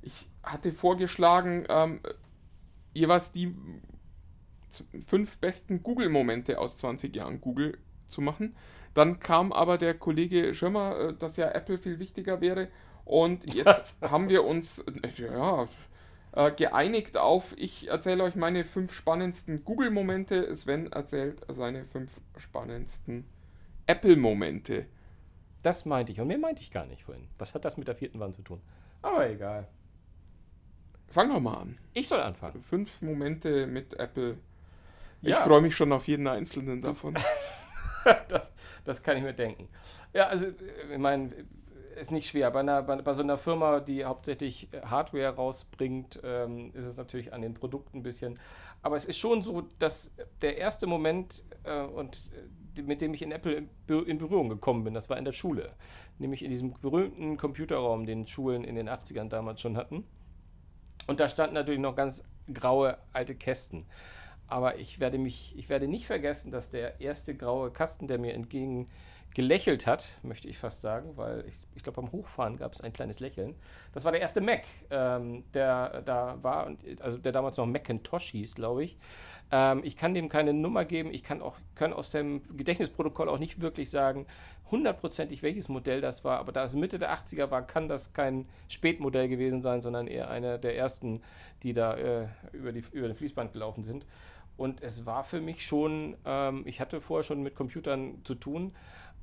[0.00, 2.00] ich hatte vorgeschlagen, ähm,
[2.94, 3.54] jeweils die
[5.06, 7.76] fünf besten Google-Momente aus 20 Jahren Google
[8.08, 8.56] zu machen.
[8.94, 12.68] Dann kam aber der Kollege Schirmer, äh, dass ja Apple viel wichtiger wäre.
[13.04, 15.68] Und jetzt haben wir uns äh, ja,
[16.34, 20.54] äh, geeinigt auf, ich erzähle euch meine fünf spannendsten Google-Momente.
[20.54, 23.24] Sven erzählt seine fünf spannendsten
[23.86, 24.86] Apple-Momente.
[25.62, 26.20] Das meinte ich.
[26.20, 27.28] Und mehr meinte ich gar nicht vorhin.
[27.38, 28.60] Was hat das mit der vierten Wand zu tun?
[29.02, 29.68] Aber egal.
[31.08, 31.78] Fang doch mal an.
[31.92, 32.62] Ich soll anfangen.
[32.62, 34.38] Fünf Momente mit Apple.
[35.22, 35.36] Ich Ja.
[35.36, 37.14] freue mich schon auf jeden einzelnen davon.
[38.28, 38.52] das,
[38.84, 39.68] das kann ich mir denken.
[40.12, 40.52] Ja, also, äh,
[40.92, 41.30] ich meine,
[41.94, 42.50] ist nicht schwer.
[42.50, 46.96] Bei, einer, bei, bei so einer Firma, die hauptsächlich äh, Hardware rausbringt, ähm, ist es
[46.96, 48.38] natürlich an den Produkten ein bisschen.
[48.82, 52.20] Aber es ist schon so, dass der erste Moment, äh, und
[52.76, 53.68] äh, mit dem ich in Apple in,
[54.06, 55.72] in Berührung gekommen bin, das war in der Schule.
[56.18, 60.04] Nämlich in diesem berühmten Computerraum, den Schulen in den 80ern damals schon hatten.
[61.06, 63.86] Und da standen natürlich noch ganz graue alte Kästen.
[64.46, 68.34] Aber ich werde mich, ich werde nicht vergessen, dass der erste graue Kasten, der mir
[68.34, 68.88] entgegen
[69.34, 72.92] gelächelt hat, möchte ich fast sagen, weil ich, ich glaube, beim Hochfahren gab es ein
[72.92, 73.54] kleines Lächeln.
[73.92, 76.70] Das war der erste Mac, ähm, der da war,
[77.00, 78.96] also der damals noch Macintosh hieß, glaube ich.
[79.50, 81.12] Ähm, ich kann dem keine Nummer geben.
[81.12, 84.26] Ich kann auch kann aus dem Gedächtnisprotokoll auch nicht wirklich sagen,
[84.70, 86.38] hundertprozentig welches Modell das war.
[86.38, 90.30] Aber da es Mitte der 80er war, kann das kein Spätmodell gewesen sein, sondern eher
[90.30, 91.22] einer der ersten,
[91.62, 94.06] die da äh, über, die, über den Fließband gelaufen sind.
[94.56, 98.72] Und es war für mich schon, ähm, ich hatte vorher schon mit Computern zu tun,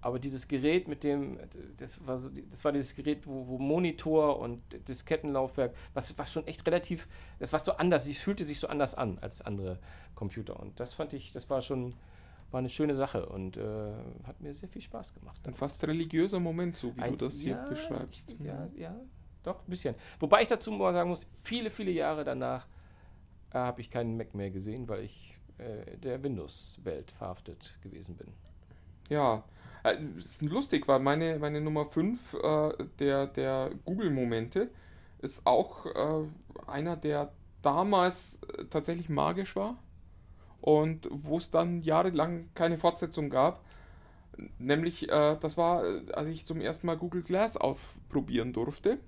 [0.02, 1.38] aber dieses Gerät mit dem,
[1.78, 6.48] das war, so, das war dieses Gerät, wo, wo Monitor und Diskettenlaufwerk, was, was schon
[6.48, 7.08] echt relativ,
[7.40, 9.80] das war so anders, es fühlte sich so anders an als andere
[10.16, 10.60] Computer.
[10.60, 11.94] Und das fand ich, das war schon,
[12.50, 15.40] war eine schöne Sache und äh, hat mir sehr viel Spaß gemacht.
[15.48, 18.36] Ein fast religiöser Moment, so wie Ein- du das hier ja, beschreibst.
[18.44, 19.00] Ja, ja,
[19.44, 19.96] doch, ein bisschen.
[20.20, 22.66] Wobei ich dazu mal sagen muss, viele, viele Jahre danach
[23.52, 28.28] äh, habe ich keinen Mac mehr gesehen, weil ich äh, der Windows-Welt verhaftet gewesen bin.
[29.10, 29.44] Ja,
[29.84, 34.70] äh, ist lustig, weil meine, meine Nummer 5 äh, der, der Google-Momente
[35.22, 36.28] ist auch äh,
[36.68, 39.78] einer, der damals äh, tatsächlich magisch war
[40.62, 43.64] und wo es dann jahrelang keine Fortsetzung gab.
[44.60, 49.00] Nämlich, äh, das war, äh, als ich zum ersten Mal Google Glass ausprobieren durfte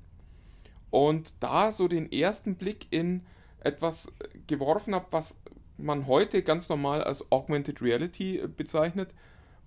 [0.90, 3.26] und da so den ersten Blick in
[3.60, 4.12] etwas
[4.48, 5.38] geworfen habe, was
[5.78, 9.10] man heute ganz normal als Augmented Reality bezeichnet,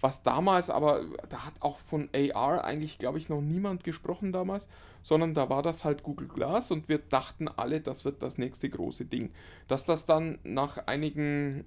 [0.01, 4.69] was damals aber, da hat auch von AR eigentlich, glaube ich, noch niemand gesprochen damals,
[5.03, 8.69] sondern da war das halt Google Glass und wir dachten alle, das wird das nächste
[8.69, 9.33] große Ding.
[9.69, 11.65] Dass das dann nach einigen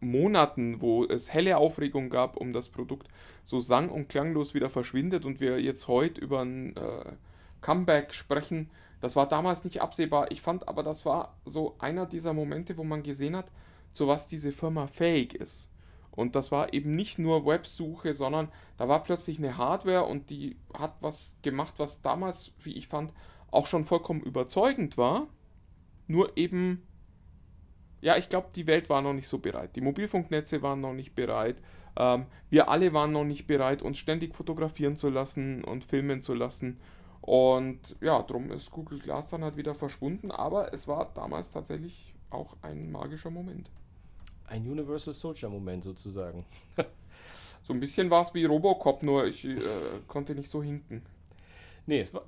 [0.00, 3.08] Monaten, wo es helle Aufregung gab um das Produkt,
[3.44, 7.12] so sang- und klanglos wieder verschwindet und wir jetzt heute über ein äh,
[7.60, 10.30] Comeback sprechen, das war damals nicht absehbar.
[10.30, 13.50] Ich fand aber, das war so einer dieser Momente, wo man gesehen hat,
[13.92, 15.69] zu was diese Firma fähig ist.
[16.12, 20.56] Und das war eben nicht nur Websuche, sondern da war plötzlich eine Hardware und die
[20.76, 23.12] hat was gemacht, was damals, wie ich fand,
[23.50, 25.28] auch schon vollkommen überzeugend war.
[26.06, 26.82] Nur eben,
[28.00, 29.76] ja, ich glaube, die Welt war noch nicht so bereit.
[29.76, 31.62] Die Mobilfunknetze waren noch nicht bereit.
[31.96, 36.34] Ähm, wir alle waren noch nicht bereit, uns ständig fotografieren zu lassen und filmen zu
[36.34, 36.80] lassen.
[37.20, 40.30] Und ja, darum ist Google Glass dann halt wieder verschwunden.
[40.30, 43.70] Aber es war damals tatsächlich auch ein magischer Moment.
[44.50, 46.44] Ein Universal Soldier-Moment sozusagen.
[47.62, 49.60] So ein bisschen war es wie Robocop, nur ich äh,
[50.08, 51.02] konnte nicht so hinken.
[51.86, 52.24] Nee, es war,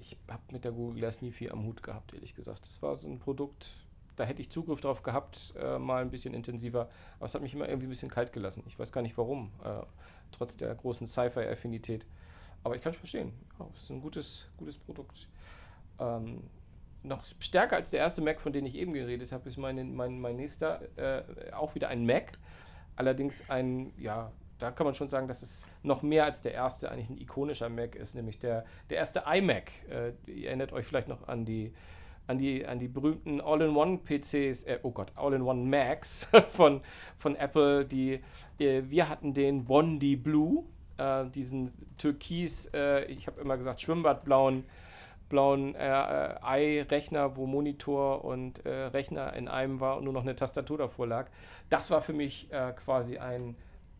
[0.00, 2.62] ich habe mit der Google Glass nie viel am Hut gehabt, ehrlich gesagt.
[2.62, 3.66] Das war so ein Produkt,
[4.14, 6.88] da hätte ich Zugriff drauf gehabt, äh, mal ein bisschen intensiver.
[7.16, 8.62] Aber es hat mich immer irgendwie ein bisschen kalt gelassen.
[8.68, 9.80] Ich weiß gar nicht warum, äh,
[10.30, 12.06] trotz der großen Sci-Fi-Affinität.
[12.62, 13.32] Aber ich kann es verstehen.
[13.58, 15.26] Ja, es ist ein gutes, gutes Produkt.
[15.98, 16.42] Ähm,
[17.08, 20.20] noch stärker als der erste Mac, von dem ich eben geredet habe, ist mein, mein,
[20.20, 22.38] mein nächster äh, auch wieder ein Mac.
[22.96, 26.90] Allerdings ein, ja, da kann man schon sagen, dass es noch mehr als der erste
[26.90, 29.70] eigentlich ein ikonischer Mac ist, nämlich der, der erste iMac.
[29.88, 31.72] Äh, ihr erinnert euch vielleicht noch an die,
[32.26, 36.82] an die, an die berühmten All-in-One-PCs, äh, oh Gott, All-in-One-Macs von,
[37.16, 37.84] von Apple.
[37.84, 38.20] Die,
[38.58, 40.64] äh, wir hatten den Bondi Blue,
[40.98, 44.64] äh, diesen türkis, äh, ich habe immer gesagt, schwimmbadblauen
[45.28, 50.36] blauen äh, i-Rechner, wo Monitor und äh, Rechner in einem war und nur noch eine
[50.36, 51.30] Tastatur davor lag.
[51.68, 53.56] Das war für mich äh, quasi ein,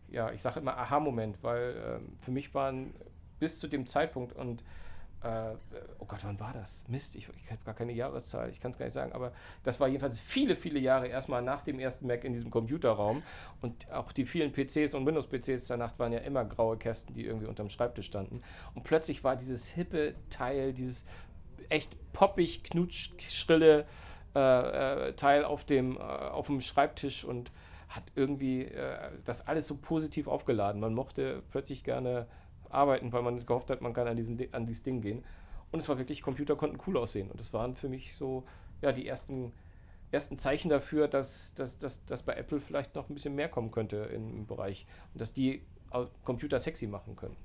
[0.09, 2.93] ja, ich sage immer Aha-Moment, weil ähm, für mich waren
[3.39, 4.63] bis zu dem Zeitpunkt und
[5.23, 5.55] äh,
[5.99, 6.85] oh Gott, wann war das?
[6.87, 9.79] Mist, ich, ich habe gar keine Jahreszahl, ich kann es gar nicht sagen, aber das
[9.79, 13.21] war jedenfalls viele, viele Jahre erstmal nach dem ersten Mac in diesem Computerraum
[13.61, 17.47] und auch die vielen PCs und Windows-PCs danach waren ja immer graue Kästen, die irgendwie
[17.47, 18.41] unterm Schreibtisch standen
[18.75, 21.05] und plötzlich war dieses hippe Teil, dieses
[21.69, 23.85] echt poppig, knutschschrille
[24.35, 27.51] äh, äh, Teil auf dem, äh, auf dem Schreibtisch und
[27.87, 30.79] hat irgendwie äh, das alles so positiv aufgeladen.
[30.79, 32.27] Man mochte plötzlich gerne
[32.69, 35.23] arbeiten, weil man gehofft hat, man kann an, diesen, an dieses Ding gehen.
[35.71, 37.29] Und es war wirklich, Computer konnten cool aussehen.
[37.29, 38.43] Und das waren für mich so,
[38.81, 39.51] ja, die ersten,
[40.11, 43.71] ersten Zeichen dafür, dass, dass, dass, dass bei Apple vielleicht noch ein bisschen mehr kommen
[43.71, 45.61] könnte im Bereich und dass die
[46.23, 47.35] Computer sexy machen können.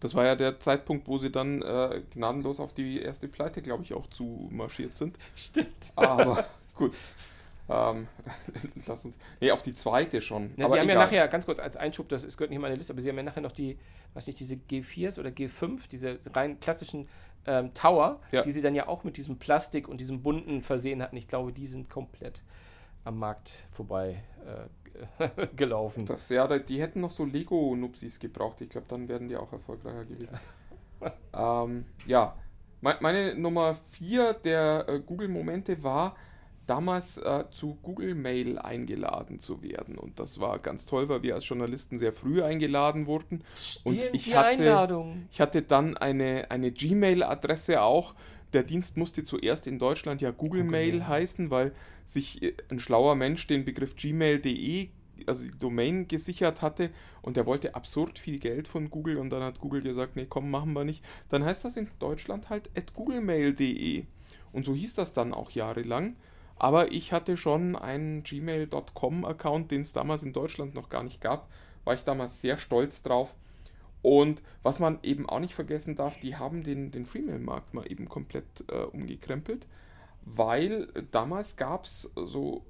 [0.00, 3.84] Das war ja der Zeitpunkt, wo sie dann äh, gnadenlos auf die erste Pleite, glaube
[3.84, 5.18] ich, auch zu marschiert sind.
[5.34, 5.92] Stimmt.
[5.96, 6.92] Aber gut.
[7.68, 8.08] Ähm,
[8.86, 9.18] lass uns.
[9.40, 10.52] Nee, auf die zweite schon.
[10.56, 10.96] Na, sie haben egal.
[10.96, 13.08] ja nachher, ganz kurz als Einschub, das ist, gehört nicht in meine Liste, aber sie
[13.08, 13.78] haben ja nachher noch die,
[14.12, 17.08] was nicht, diese G4s oder G5, diese rein klassischen
[17.46, 18.42] ähm, Tower, ja.
[18.42, 21.16] die sie dann ja auch mit diesem Plastik und diesem bunten versehen hatten.
[21.16, 22.42] Ich glaube, die sind komplett
[23.04, 24.22] am Markt vorbei
[25.18, 26.06] äh, gelaufen.
[26.06, 28.60] Das, ja, die hätten noch so Lego-Nupsis gebraucht.
[28.60, 30.38] Ich glaube, dann wären die auch erfolgreicher gewesen.
[31.34, 32.36] ähm, ja,
[32.80, 36.16] meine Nummer 4 der äh, Google-Momente war,
[36.66, 39.98] damals äh, zu Google Mail eingeladen zu werden.
[39.98, 43.42] Und das war ganz toll, weil wir als Journalisten sehr früh eingeladen wurden.
[43.54, 45.26] Stimmt, und ich die hatte, Einladung.
[45.30, 48.14] ich hatte dann eine, eine Gmail-Adresse auch.
[48.52, 51.08] Der Dienst musste zuerst in Deutschland ja Google, Google Mail ja.
[51.08, 51.72] heißen, weil
[52.06, 54.88] sich äh, ein schlauer Mensch den Begriff gmail.de
[55.26, 56.90] also die Domain gesichert hatte
[57.22, 60.50] und der wollte absurd viel Geld von Google und dann hat Google gesagt, nee, komm,
[60.50, 61.04] machen wir nicht.
[61.28, 64.04] Dann heißt das in Deutschland halt at googlemail.de
[64.52, 66.16] und so hieß das dann auch jahrelang.
[66.56, 71.50] Aber ich hatte schon einen gmail.com-Account, den es damals in Deutschland noch gar nicht gab.
[71.84, 73.34] War ich damals sehr stolz drauf.
[74.02, 78.08] Und was man eben auch nicht vergessen darf, die haben den, den Freemail-Markt mal eben
[78.08, 79.66] komplett äh, umgekrempelt,
[80.20, 82.64] weil damals gab es so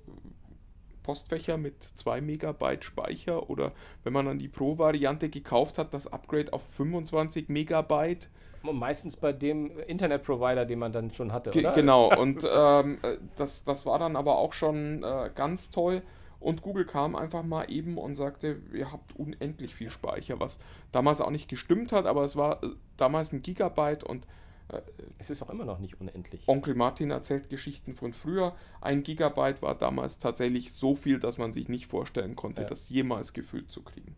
[1.02, 6.52] Postfächer mit 2 Megabyte Speicher oder wenn man dann die Pro-Variante gekauft hat, das Upgrade
[6.52, 8.28] auf 25 Megabyte
[8.72, 11.72] meistens bei dem Internetprovider, den man dann schon hatte, Ge oder?
[11.72, 16.02] Genau, und ähm, äh, das, das war dann aber auch schon äh, ganz toll.
[16.40, 20.58] Und Google kam einfach mal eben und sagte, ihr habt unendlich viel Speicher, was
[20.92, 24.26] damals auch nicht gestimmt hat, aber es war äh, damals ein Gigabyte und
[24.68, 24.82] äh,
[25.18, 26.42] es ist auch immer noch nicht unendlich.
[26.46, 28.54] Onkel Martin erzählt Geschichten von früher.
[28.80, 32.68] Ein Gigabyte war damals tatsächlich so viel, dass man sich nicht vorstellen konnte, ja.
[32.68, 34.14] das jemals gefüllt zu kriegen.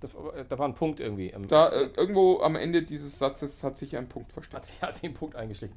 [0.00, 0.10] Das,
[0.48, 1.34] da war ein Punkt irgendwie.
[1.48, 4.56] da, äh, irgendwo am Ende dieses Satzes hat sich ein Punkt versteckt.
[4.56, 5.76] Hat sich, hat sich ein Punkt eingeschlichen.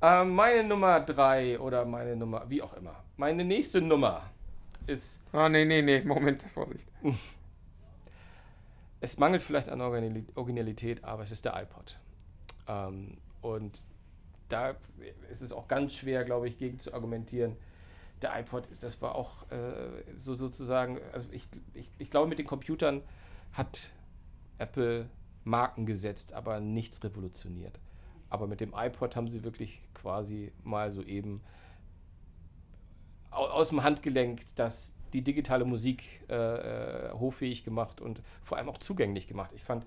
[0.00, 3.02] Äh, meine Nummer 3 oder meine Nummer, wie auch immer.
[3.16, 4.30] Meine nächste Nummer
[4.86, 5.20] ist.
[5.32, 6.86] Ah, nee, nee, nee, Moment, Vorsicht.
[9.00, 11.98] es mangelt vielleicht an Originalität, aber es ist der iPod.
[12.68, 13.82] Ähm, und
[14.48, 14.76] da
[15.30, 17.56] ist es auch ganz schwer, glaube ich, gegen zu argumentieren.
[18.22, 22.46] Der iPod, das war auch äh, so sozusagen, also ich, ich, ich glaube, mit den
[22.46, 23.02] Computern
[23.52, 23.90] hat
[24.58, 25.08] Apple
[25.44, 27.78] Marken gesetzt, aber nichts revolutioniert.
[28.28, 31.40] Aber mit dem iPod haben sie wirklich quasi mal so eben
[33.30, 38.78] aus dem Handgelenk das, die digitale Musik äh, äh, hoffähig gemacht und vor allem auch
[38.78, 39.50] zugänglich gemacht.
[39.54, 39.84] Ich fand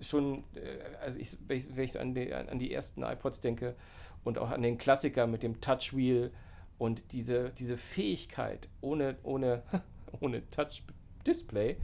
[0.00, 3.74] schon, äh, also ich, wenn ich, wenn ich an, die, an, die, ersten iPods denke
[4.22, 6.30] und auch an den Klassiker mit dem Touchwheel
[6.78, 9.62] und diese, diese Fähigkeit ohne, ohne,
[10.20, 11.76] ohne Touch-Display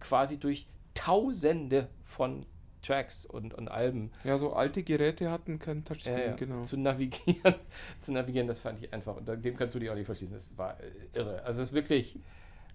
[0.00, 2.46] quasi durch Tausende von
[2.82, 4.12] Tracks und, und Alben.
[4.24, 6.36] Ja, so alte Geräte hatten kein Touchscreen, ja, ja.
[6.36, 6.62] genau.
[6.62, 7.54] Zu navigieren,
[8.00, 9.16] zu navigieren, das fand ich einfach.
[9.16, 10.34] Und dem kannst du dich auch nicht verschließen.
[10.34, 11.42] Das war äh, irre.
[11.42, 12.18] Also es ist wirklich,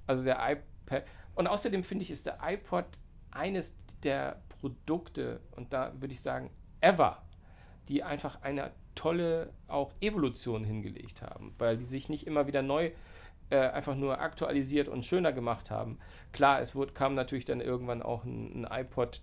[0.08, 1.06] also der iPad.
[1.36, 2.86] Und außerdem finde ich, ist der iPod
[3.32, 6.50] eines der Produkte, und da würde ich sagen,
[6.82, 7.22] ever,
[7.88, 12.92] die einfach eine tolle auch Evolution hingelegt haben, weil die sich nicht immer wieder neu
[13.50, 15.98] äh, einfach nur aktualisiert und schöner gemacht haben.
[16.32, 19.22] Klar, es wurde, kam natürlich dann irgendwann auch ein, ein iPod,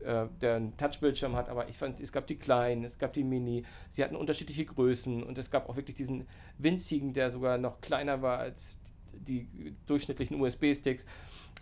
[0.00, 3.24] äh, der einen Touchbildschirm hat, aber ich fand, es gab die kleinen, es gab die
[3.24, 6.26] Mini, sie hatten unterschiedliche Größen und es gab auch wirklich diesen
[6.58, 8.80] winzigen, der sogar noch kleiner war als
[9.20, 11.06] die durchschnittlichen USB-Sticks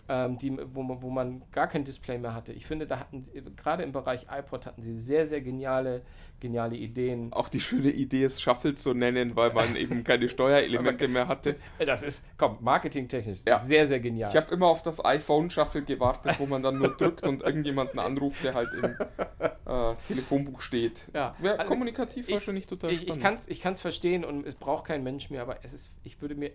[0.09, 2.53] ähm, die, wo, man, wo man gar kein Display mehr hatte.
[2.53, 6.03] Ich finde, da hatten sie, gerade im Bereich iPod hatten sie sehr, sehr geniale,
[6.41, 7.33] geniale Ideen.
[7.33, 11.57] Auch die schöne Idee, es Shuffle zu nennen, weil man eben keine Steuerelemente mehr hatte.
[11.79, 13.61] Das ist, komm, marketingtechnisch ja.
[13.61, 14.31] sehr, sehr genial.
[14.31, 18.01] Ich habe immer auf das iPhone Shuffle gewartet, wo man dann nur drückt und irgendjemanden
[18.01, 21.07] anruft, der halt im äh, Telefonbuch steht.
[21.15, 23.41] Ja, ja also kommunikativ ich, wahrscheinlich total ich, spannend.
[23.47, 26.35] Ich kann es verstehen und es braucht kein Mensch mehr, aber es ist, ich würde
[26.35, 26.51] mir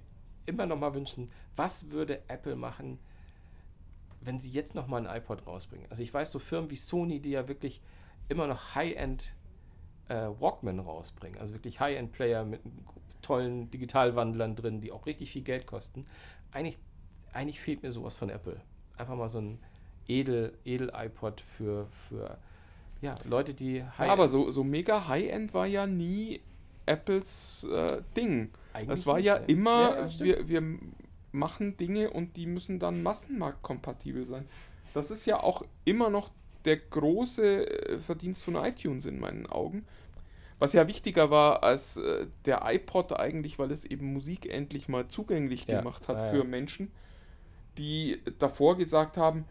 [0.47, 2.97] immer noch mal wünschen, was würde Apple machen,
[4.21, 5.85] wenn sie jetzt noch mal ein iPod rausbringen.
[5.89, 7.81] Also ich weiß, so Firmen wie Sony, die ja wirklich
[8.29, 9.31] immer noch High-End
[10.09, 12.61] äh, Walkman rausbringen, also wirklich High-End-Player mit
[13.21, 16.05] tollen Digitalwandlern drin, die auch richtig viel Geld kosten.
[16.51, 16.77] Eigentlich,
[17.33, 18.59] eigentlich fehlt mir sowas von Apple.
[18.97, 19.59] Einfach mal so ein
[20.07, 22.37] edel, edel iPod für, für
[23.01, 24.07] ja, Leute, die High-End.
[24.07, 26.41] Ja, aber so, so mega High-End war ja nie
[26.85, 28.51] Apples äh, Ding.
[28.77, 30.63] Eigentlich es war ja immer, ja, wir, wir
[31.31, 34.47] machen Dinge und die müssen dann massenmarktkompatibel sein.
[34.93, 36.31] Das ist ja auch immer noch
[36.65, 39.85] der große äh, Verdienst von iTunes in meinen Augen.
[40.59, 45.07] Was ja wichtiger war als äh, der iPod eigentlich, weil es eben Musik endlich mal
[45.07, 45.79] zugänglich ja.
[45.79, 46.43] gemacht hat ah, für ja.
[46.43, 46.91] Menschen,
[47.77, 49.45] die davor gesagt haben,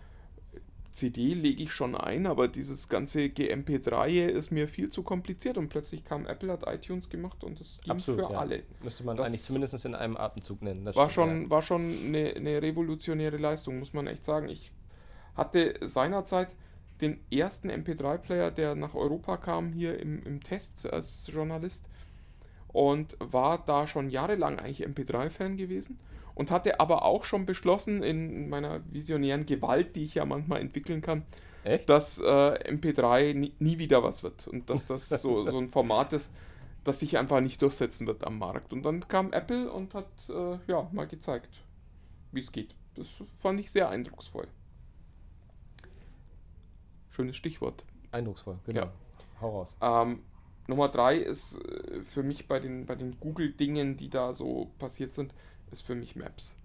[0.96, 5.68] CD lege ich schon ein, aber dieses ganze GMP3 ist mir viel zu kompliziert und
[5.68, 8.38] plötzlich kam Apple, hat iTunes gemacht und das ging Absolut, für ja.
[8.38, 8.62] alle.
[8.82, 10.86] Müsste man das eigentlich zumindest in einem Atemzug nennen.
[10.86, 11.50] Das war, schon, ja.
[11.50, 14.48] war schon eine, eine revolutionäre Leistung, muss man echt sagen.
[14.48, 14.72] Ich
[15.34, 16.48] hatte seinerzeit
[17.02, 21.84] den ersten MP3-Player, der nach Europa kam, hier im, im Test als Journalist
[22.68, 25.98] und war da schon jahrelang eigentlich MP3-Fan gewesen
[26.36, 31.00] und hatte aber auch schon beschlossen in meiner visionären Gewalt, die ich ja manchmal entwickeln
[31.00, 31.24] kann,
[31.64, 31.88] Echt?
[31.88, 36.12] dass äh, MP3 nie, nie, wieder was wird und dass das so, so ein Format
[36.12, 36.30] ist,
[36.84, 38.72] das sich einfach nicht durchsetzen wird am Markt.
[38.74, 41.62] Und dann kam Apple und hat äh, ja mal gezeigt,
[42.32, 42.76] wie es geht.
[42.94, 43.08] Das
[43.40, 44.46] fand ich sehr eindrucksvoll.
[47.08, 47.82] Schönes Stichwort.
[48.12, 48.82] Eindrucksvoll, genau.
[48.82, 48.92] Ja.
[49.40, 49.74] Hau raus.
[49.80, 50.20] Ähm,
[50.68, 55.14] Nummer drei ist äh, für mich bei den, bei den Google-Dingen, die da so passiert
[55.14, 55.32] sind,
[55.70, 56.56] ist für mich Maps.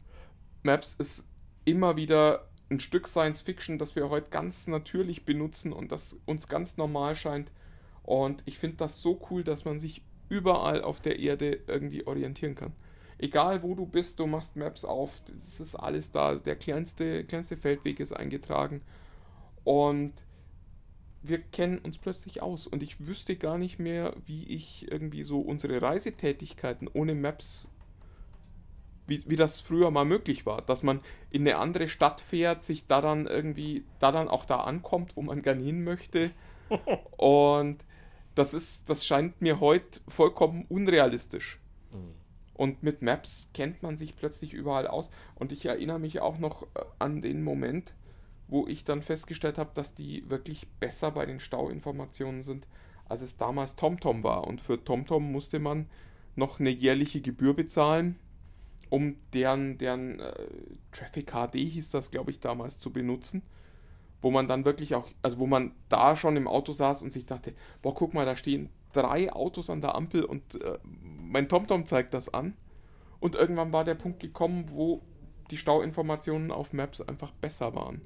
[0.63, 1.25] Maps ist
[1.65, 6.47] immer wieder ein Stück Science Fiction, das wir heute ganz natürlich benutzen und das uns
[6.47, 7.51] ganz normal scheint.
[8.03, 12.55] Und ich finde das so cool, dass man sich überall auf der Erde irgendwie orientieren
[12.55, 12.73] kann.
[13.17, 16.35] Egal wo du bist, du machst Maps auf, das ist alles da.
[16.35, 18.81] Der kleinste, kleinste Feldweg ist eingetragen.
[19.63, 20.13] Und
[21.21, 22.65] wir kennen uns plötzlich aus.
[22.65, 27.67] Und ich wüsste gar nicht mehr, wie ich irgendwie so unsere Reisetätigkeiten ohne Maps
[29.11, 32.87] wie, wie das früher mal möglich war, dass man in eine andere Stadt fährt, sich
[32.87, 36.31] da dann irgendwie, da dann auch da ankommt, wo man gerne hin möchte.
[37.17, 37.83] Und
[38.35, 41.59] das ist, das scheint mir heute vollkommen unrealistisch.
[41.91, 42.13] Mhm.
[42.53, 45.11] Und mit Maps kennt man sich plötzlich überall aus.
[45.35, 47.93] Und ich erinnere mich auch noch äh, an den Moment,
[48.47, 52.65] wo ich dann festgestellt habe, dass die wirklich besser bei den Stauinformationen sind,
[53.09, 54.47] als es damals TomTom war.
[54.47, 55.87] Und für TomTom musste man
[56.37, 58.17] noch eine jährliche Gebühr bezahlen
[58.91, 60.33] um deren, deren äh,
[60.91, 63.41] Traffic HD hieß das, glaube ich, damals zu benutzen.
[64.21, 67.25] Wo man dann wirklich auch, also wo man da schon im Auto saß und sich
[67.25, 71.85] dachte, boah, guck mal, da stehen drei Autos an der Ampel und äh, mein TomTom
[71.85, 72.55] zeigt das an.
[73.21, 75.01] Und irgendwann war der Punkt gekommen, wo
[75.51, 78.01] die Stauinformationen auf Maps einfach besser waren.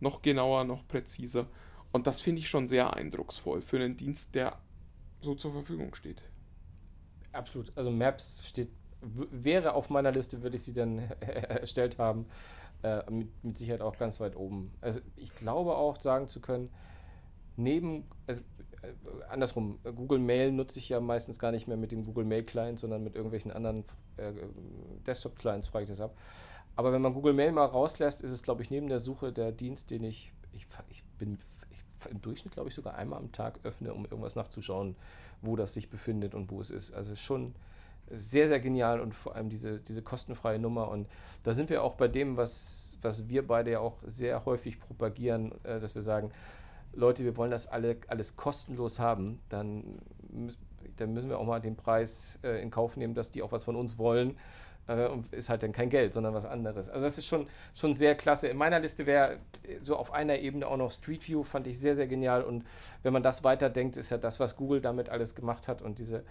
[0.00, 1.46] Noch genauer, noch präziser.
[1.92, 4.58] Und das finde ich schon sehr eindrucksvoll für einen Dienst, der
[5.20, 6.22] so zur Verfügung steht.
[7.32, 7.72] Absolut.
[7.76, 8.70] Also Maps steht
[9.30, 12.26] wäre auf meiner Liste, würde ich sie dann erstellt haben.
[12.82, 14.70] Äh, mit, mit, Sicherheit auch ganz weit oben.
[14.82, 16.68] Also ich glaube auch sagen zu können,
[17.56, 18.42] neben, also,
[18.82, 22.42] äh, andersrum, Google Mail nutze ich ja meistens gar nicht mehr mit dem Google Mail
[22.42, 23.84] Client, sondern mit irgendwelchen anderen
[24.18, 24.32] äh,
[25.06, 26.14] Desktop Clients frage ich das ab.
[26.76, 29.50] Aber wenn man Google Mail mal rauslässt, ist es, glaube ich, neben der Suche der
[29.50, 31.38] Dienst, den ich, ich, ich bin
[32.10, 34.94] im Durchschnitt, glaube ich, sogar einmal am Tag öffne, um irgendwas nachzuschauen,
[35.40, 36.92] wo das sich befindet und wo es ist.
[36.92, 37.54] Also schon
[38.10, 40.88] sehr, sehr genial und vor allem diese, diese kostenfreie Nummer.
[40.88, 41.08] Und
[41.42, 45.52] da sind wir auch bei dem, was, was wir beide ja auch sehr häufig propagieren,
[45.64, 46.30] äh, dass wir sagen,
[46.92, 49.98] Leute, wir wollen das alle, alles kostenlos haben, dann,
[50.96, 53.64] dann müssen wir auch mal den Preis äh, in Kauf nehmen, dass die auch was
[53.64, 54.36] von uns wollen.
[54.86, 56.88] Äh, und ist halt dann kein Geld, sondern was anderes.
[56.88, 58.48] Also das ist schon, schon sehr klasse.
[58.48, 59.38] In meiner Liste wäre
[59.82, 62.42] so auf einer Ebene auch noch Street View, fand ich sehr, sehr genial.
[62.42, 62.64] Und
[63.02, 66.24] wenn man das weiterdenkt, ist ja das, was Google damit alles gemacht hat und diese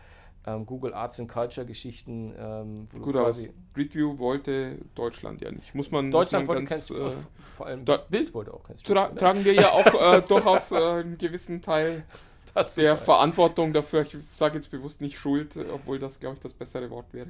[0.45, 2.33] ähm, Google Arts and Culture Geschichten.
[2.37, 5.73] Ähm, Gut, aber Street View wollte Deutschland ja nicht.
[5.73, 8.63] Muss man, Deutschland muss wollte man kein ganz, Street äh, vor allem Bild wollte auch
[8.63, 9.13] kein Street tra View.
[9.13, 9.19] ne?
[9.19, 12.03] tragen wir ja auch äh, durchaus äh, einen gewissen Teil
[12.53, 12.97] Dazu der.
[12.97, 14.01] Verantwortung dafür.
[14.01, 17.27] Ich sage jetzt bewusst nicht Schuld, äh, obwohl das, glaube ich, das bessere Wort wäre.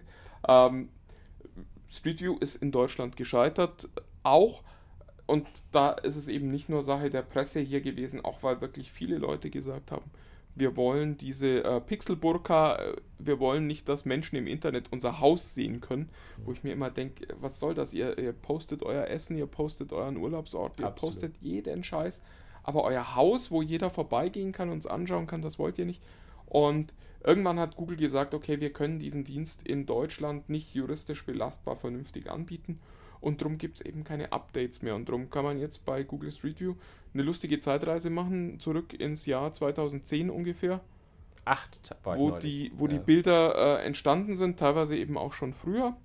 [0.48, 0.90] Ähm,
[1.94, 3.88] Street View ist in Deutschland gescheitert,
[4.24, 4.64] auch.
[5.26, 8.92] Und da ist es eben nicht nur Sache der Presse hier gewesen, auch weil wirklich
[8.92, 10.10] viele Leute gesagt haben,
[10.56, 15.56] wir wollen diese äh, Pixelburka, äh, wir wollen nicht, dass Menschen im Internet unser Haus
[15.56, 16.10] sehen können,
[16.44, 17.94] wo ich mir immer denke, was soll das?
[17.94, 21.16] Ihr, ihr postet euer Essen, ihr postet euren Urlaubsort, ihr Absolut.
[21.16, 22.22] postet jeden Scheiß,
[22.64, 26.02] aber euer Haus, wo jeder vorbeigehen kann und es anschauen kann, das wollt ihr nicht.
[26.46, 31.76] Und irgendwann hat Google gesagt, okay, wir können diesen Dienst in Deutschland nicht juristisch belastbar
[31.76, 32.80] vernünftig anbieten
[33.22, 36.32] und darum gibt es eben keine Updates mehr und darum kann man jetzt bei Google
[36.32, 36.76] Street View
[37.14, 40.82] eine lustige Zeitreise machen, zurück ins Jahr 2010 ungefähr,
[41.46, 42.44] Acht wo, neulich.
[42.44, 43.02] die, wo die Ja.
[43.02, 45.96] Bilder äh, entstanden sind, teilweise eben auch schon früher.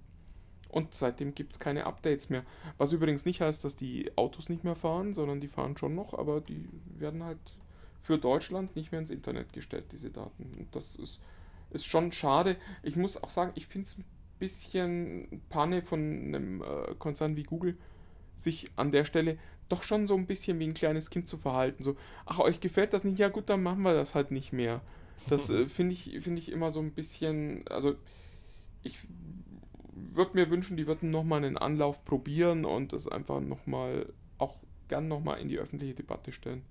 [0.70, 2.44] Und seitdem gibt es keine Updates mehr.
[2.76, 6.12] Was übrigens nicht heißt, dass die Autos nicht mehr fahren, sondern die fahren schon noch,
[6.12, 7.38] aber die werden halt
[8.09, 10.50] für Deutschland nicht mehr ins Internet gestellt, diese Daten.
[10.59, 11.20] Und das ist,
[11.68, 12.56] ist schon schade.
[12.82, 14.04] Ich muss auch sagen, ich finde es ein
[14.38, 17.76] bisschen Panne von einem äh, Konzern wie Google,
[18.38, 19.36] sich an der Stelle
[19.68, 21.82] doch schon so ein bisschen wie ein kleines Kind zu verhalten.
[21.82, 23.18] So, ach, euch gefällt das nicht?
[23.18, 24.80] Ja gut, dann machen wir das halt nicht mehr.
[25.28, 27.94] Das äh, finde ich, finde ich immer so ein bisschen, also
[28.82, 29.00] ich
[29.92, 34.56] würde mir wünschen, die würden nochmal einen Anlauf probieren und das einfach nochmal, auch
[34.88, 36.62] gern nochmal in die öffentliche Debatte stellen.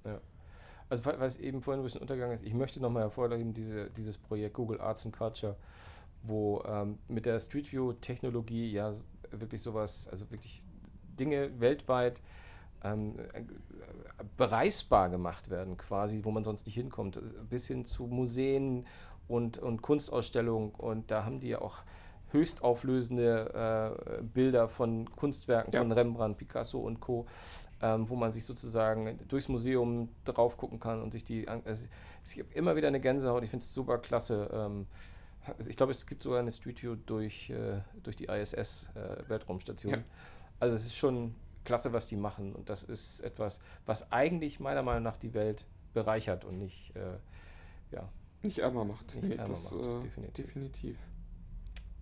[0.90, 4.18] Also wa- was eben vorhin ein bisschen untergegangen ist, ich möchte nochmal hervorheben, diese, dieses
[4.18, 5.56] Projekt Google Arts and Culture,
[6.24, 8.94] wo ähm, mit der Street View Technologie ja
[9.32, 10.64] wirklich sowas, also wirklich
[11.20, 12.22] Dinge weltweit
[12.84, 13.44] ähm, äh,
[14.38, 17.20] bereisbar gemacht werden, quasi, wo man sonst nicht hinkommt,
[17.50, 18.86] bis hin zu Museen
[19.28, 21.78] und, und Kunstausstellungen und da haben die ja auch
[22.32, 25.80] höchst auflösende äh, Bilder von Kunstwerken Ja.
[25.82, 27.26] von Rembrandt, Picasso und Co.,
[27.82, 31.48] ähm, wo man sich sozusagen durchs Museum drauf gucken kann und sich die.
[31.48, 31.88] Also
[32.24, 34.50] es gibt immer wieder eine Gänsehaut, ich finde es super klasse.
[34.52, 34.88] Ähm,
[35.58, 39.94] also ich glaube, es gibt sogar eine Street View durch, äh, durch die ISS-Weltraumstation.
[39.94, 40.04] Ja.
[40.60, 44.84] Also es ist schon klasse, was die machen und das ist etwas, was eigentlich meiner
[44.84, 47.18] Meinung nach die Welt bereichert und nicht, äh,
[47.92, 48.10] ja,
[48.44, 49.16] Nicht ärmer macht.
[49.16, 50.46] Nicht ärmer das, macht, äh, definitiv.
[50.46, 50.98] definitiv.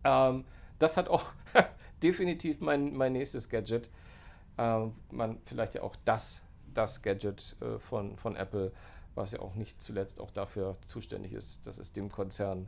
[0.03, 0.45] Ähm,
[0.79, 1.25] das hat auch
[2.03, 3.89] definitiv mein, mein nächstes Gadget.
[4.57, 6.41] Ähm, man vielleicht ja auch das,
[6.73, 8.71] das Gadget äh, von, von Apple,
[9.15, 12.67] was ja auch nicht zuletzt auch dafür zuständig ist, dass es dem Konzern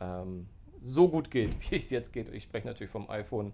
[0.00, 0.48] ähm,
[0.80, 2.32] so gut geht, wie es jetzt geht.
[2.32, 3.52] Ich spreche natürlich vom iPhone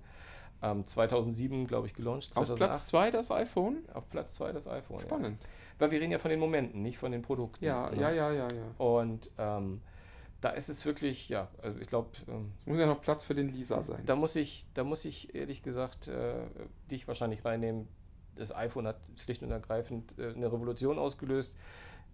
[0.62, 2.28] ähm, 2007, glaube ich, gelauncht.
[2.36, 2.58] Auf 2008.
[2.58, 3.78] Platz 2 das iPhone?
[3.94, 5.00] Auf Platz 2 das iPhone.
[5.00, 5.42] Spannend.
[5.42, 5.48] Ja.
[5.78, 7.64] Weil wir reden ja von den Momenten, nicht von den Produkten.
[7.64, 8.00] Ja, ne?
[8.00, 8.84] ja, ja, ja, ja.
[8.84, 9.80] Und ähm,
[10.42, 13.34] da ist es wirklich, ja, also ich glaube, ähm, Es muss ja noch Platz für
[13.34, 14.04] den Lisa sein.
[14.04, 16.34] da muss ich, da muss ich ehrlich gesagt äh,
[16.90, 17.88] dich wahrscheinlich reinnehmen.
[18.34, 21.56] Das iPhone hat schlicht und ergreifend äh, eine Revolution ausgelöst.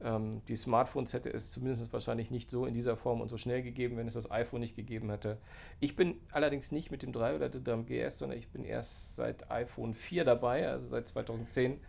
[0.00, 3.62] Ähm, die Smartphones hätte es zumindest wahrscheinlich nicht so in dieser Form und so schnell
[3.62, 5.38] gegeben, wenn es das iPhone nicht gegeben hätte.
[5.80, 9.50] Ich bin allerdings nicht mit dem 3 oder dem GS, sondern ich bin erst seit
[9.50, 11.80] iPhone 4 dabei, also seit 2010.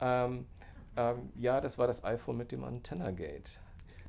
[0.00, 0.46] Ähm,
[0.96, 3.60] ähm, ja, das war das iPhone mit dem Antenna-Gate.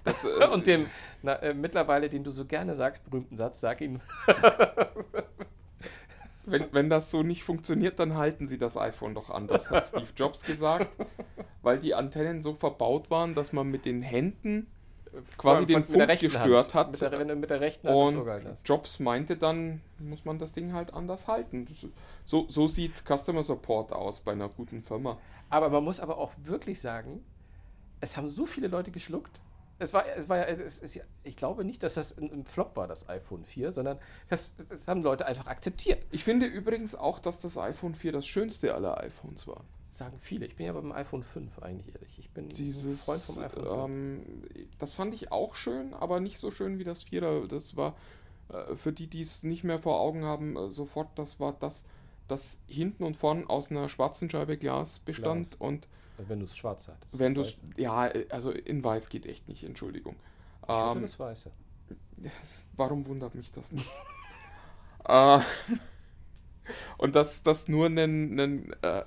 [0.05, 0.85] Das, äh, Und dem
[1.21, 3.99] na, äh, mittlerweile, den du so gerne sagst, berühmten Satz, sag ihn.
[6.47, 10.05] Wenn, wenn das so nicht funktioniert, dann halten sie das iPhone doch anders, hat Steve
[10.15, 10.87] Jobs gesagt.
[11.63, 14.67] Weil die Antennen so verbaut waren, dass man mit den Händen
[15.39, 16.91] quasi den Funk gestört hat.
[16.91, 18.61] Mit der, wenn du mit der rechten Hand Und.
[18.63, 21.67] Jobs meinte dann, muss man das Ding halt anders halten.
[22.25, 25.17] So, so sieht Customer Support aus bei einer guten Firma.
[25.49, 27.23] Aber man muss aber auch wirklich sagen,
[28.01, 29.41] es haben so viele Leute geschluckt.
[29.77, 32.87] Es war, es war ja, es ist ich glaube nicht, dass das ein, Flop war,
[32.87, 33.99] das iPhone 4, sondern
[34.29, 36.05] das, das haben Leute einfach akzeptiert.
[36.11, 39.63] Ich finde übrigens auch, dass das iPhone 4 das schönste aller iPhones war.
[39.91, 40.45] Sagen viele.
[40.45, 42.19] Ich bin ja beim iPhone 5 eigentlich ehrlich.
[42.19, 43.77] Ich bin ein Dieses, Freund vom iPhone 5.
[43.77, 44.43] ähm,
[44.77, 47.47] das fand ich auch schön, aber nicht so schön wie das Vierer.
[47.47, 47.95] Das war
[48.49, 51.85] äh, für die, die es nicht mehr vor Augen haben, äh, sofort, das war das,
[52.27, 55.55] das hinten und vorn aus einer schwarzen Scheibe Glas bestand Glas.
[55.59, 55.87] und
[56.27, 57.19] wenn du es schwarz hattest.
[57.19, 60.15] wenn du es, ja, also in weiß geht echt nicht, Entschuldigung.
[60.63, 61.51] Ich Ähm, das Weiße.
[62.77, 63.89] Warum wundert mich das nicht?
[65.05, 65.39] äh,
[66.97, 69.05] und dass das nur einen, einen äh,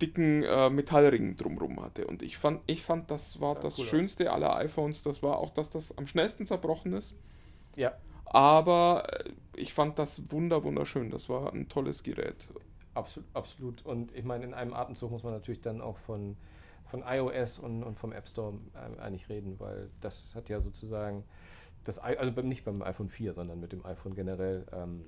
[0.00, 2.06] dicken äh, Metallring drumrum hatte.
[2.06, 3.90] Und ich fand, ich fand, das war Sah das cool aus.
[3.90, 5.02] schönste aller iPhones.
[5.02, 7.16] Das war auch, dass das am schnellsten zerbrochen ist.
[7.76, 7.92] Ja.
[8.24, 11.10] Aber äh, ich fand das wunder, wunderschön.
[11.10, 12.48] Das war ein tolles Gerät.
[12.94, 13.86] Absolut, absolut.
[13.86, 16.36] Und ich meine, in einem Atemzug muss man natürlich dann auch von,
[16.86, 21.24] von iOS und, und vom App Store äh, eigentlich reden, weil das hat ja sozusagen
[21.84, 24.66] das, also nicht beim iPhone 4, sondern mit dem iPhone generell.
[24.72, 25.04] Ähm,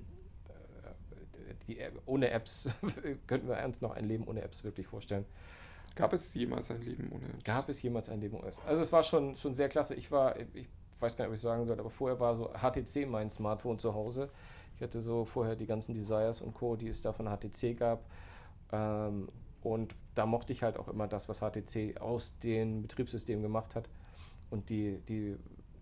[0.48, 2.70] äh, die, ohne Apps
[3.26, 5.24] könnten wir uns noch ein Leben ohne Apps wirklich vorstellen.
[5.94, 7.44] Gab es jemals ein Leben ohne Apps?
[7.44, 8.60] Gab es jemals ein Leben ohne Apps?
[8.66, 9.94] Also es war schon, schon sehr klasse.
[9.94, 10.68] Ich war, ich
[11.00, 13.92] weiß gar nicht, ob ich sagen soll, aber vorher war so HTC mein Smartphone zu
[13.92, 14.30] Hause.
[14.76, 18.04] Ich hatte so vorher die ganzen Desires und Co., die es da von HTC gab.
[18.72, 19.28] Ähm,
[19.62, 23.88] und da mochte ich halt auch immer das, was HTC aus den Betriebssystemen gemacht hat.
[24.50, 25.36] Und die, die,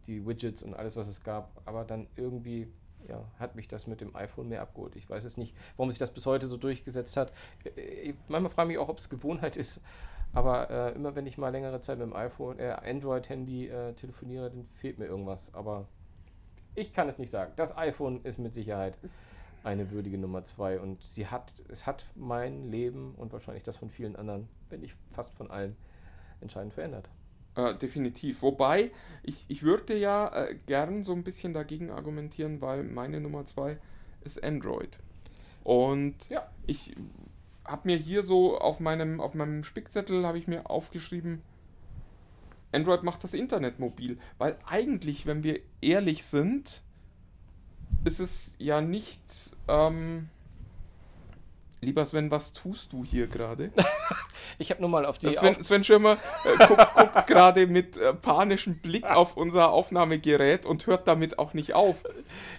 [0.07, 1.61] die Widgets und alles, was es gab.
[1.65, 2.69] Aber dann irgendwie
[3.09, 4.97] ja, hat mich das mit dem iPhone mehr abgeholt.
[4.97, 7.33] Ich weiß es nicht, warum sich das bis heute so durchgesetzt hat.
[7.65, 9.81] Äh, Manchmal frage ich mich auch, ob es Gewohnheit ist.
[10.33, 14.51] Aber äh, immer wenn ich mal längere Zeit mit dem iPhone, äh, Android-Handy äh, telefoniere,
[14.51, 15.53] dann fehlt mir irgendwas.
[15.55, 15.89] Aber
[16.81, 17.53] ich kann es nicht sagen.
[17.57, 18.97] Das iPhone ist mit Sicherheit
[19.63, 23.91] eine würdige Nummer zwei und sie hat, es hat mein Leben und wahrscheinlich das von
[23.91, 25.77] vielen anderen, wenn nicht fast von allen,
[26.41, 27.11] entscheidend verändert.
[27.57, 28.43] Äh, definitiv.
[28.43, 28.91] Wobei,
[29.23, 33.79] ich, ich würde ja äh, gern so ein bisschen dagegen argumentieren, weil meine Nummer zwei
[34.23, 34.99] ist Android.
[35.65, 36.49] Und Ja.
[36.67, 36.95] ich
[37.65, 41.43] habe mir hier so auf meinem, auf meinem Spickzettel habe ich mir aufgeschrieben,
[42.73, 44.19] Android macht das Internet mobil.
[44.39, 46.83] Weil eigentlich, wenn wir ehrlich sind,
[48.05, 49.21] ist es ja nicht...
[49.69, 50.29] Ähm,
[51.81, 53.71] lieber Sven, was tust du hier gerade?
[54.59, 58.15] Ich habe nur mal auf die Sven, Sven Schirmer äh, guckt, guckt gerade mit äh,
[58.15, 62.03] panischem Blick auf unser Aufnahmegerät und hört damit auch nicht auf.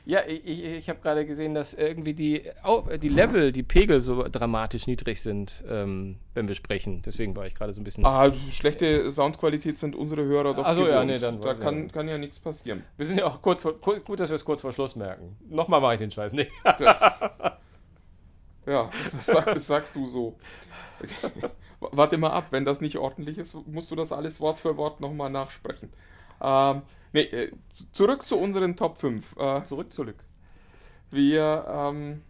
[0.05, 4.25] Ja, ich, ich, habe gerade gesehen, dass irgendwie die, Au- die Level, die Pegel so
[4.27, 7.01] dramatisch niedrig sind, ähm, wenn wir sprechen.
[7.03, 8.05] Deswegen war ich gerade so ein bisschen.
[8.05, 11.53] Ah, schlechte Soundqualität sind unsere Hörer doch Ach so, ja, nee, dann- da ja.
[11.55, 12.83] kann, kann ja nichts passieren.
[12.97, 15.35] Wir sind ja auch kurz vor, gut, dass wir es kurz vor Schluss merken.
[15.49, 16.51] Nochmal mache ich den Scheiß nicht.
[16.77, 16.99] Das,
[18.65, 20.37] ja, das, sag, das sagst du so.
[21.79, 24.99] Warte mal ab, wenn das nicht ordentlich ist, musst du das alles Wort für Wort
[24.99, 25.91] nochmal nachsprechen.
[26.39, 26.83] Ähm,
[27.13, 27.51] nee, äh,
[27.91, 29.35] zurück zu unseren Top 5.
[29.37, 30.23] Äh, Zurück, zurück.
[31.09, 32.21] Wir, ähm,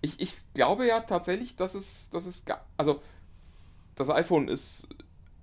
[0.00, 2.44] ich, ich glaube ja tatsächlich, dass es, dass es,
[2.76, 3.00] also
[3.94, 4.88] das iPhone ist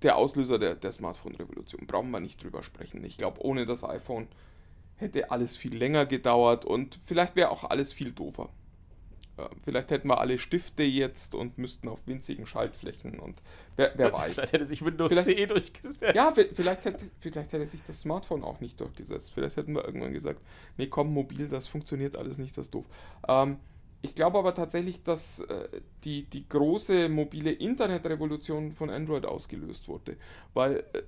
[0.02, 1.86] der Auslöser der, der Smartphone-Revolution.
[1.86, 3.04] Brauchen wir nicht drüber sprechen.
[3.04, 4.28] Ich glaube, ohne das iPhone
[4.96, 8.48] hätte alles viel länger gedauert und vielleicht wäre auch alles viel doofer.
[9.64, 13.42] Vielleicht hätten wir alle Stifte jetzt und müssten auf winzigen Schaltflächen und
[13.76, 14.32] wer, wer weiß.
[14.34, 16.14] Vielleicht hätte sich Windows Vielleicht- CE durchgesetzt.
[16.14, 19.32] Ja, vi- vielleicht hätte, vielleicht hätte sich das Smartphone auch nicht durchgesetzt.
[19.34, 20.40] Vielleicht hätten wir irgendwann gesagt,
[20.76, 22.86] nee, komm, mobil, das funktioniert alles nicht, das ist doof.
[23.26, 23.56] Ähm,
[24.02, 25.68] ich glaube aber tatsächlich, dass äh,
[26.04, 30.16] die, die große mobile Internetrevolution von Android ausgelöst wurde,
[30.52, 31.02] weil äh,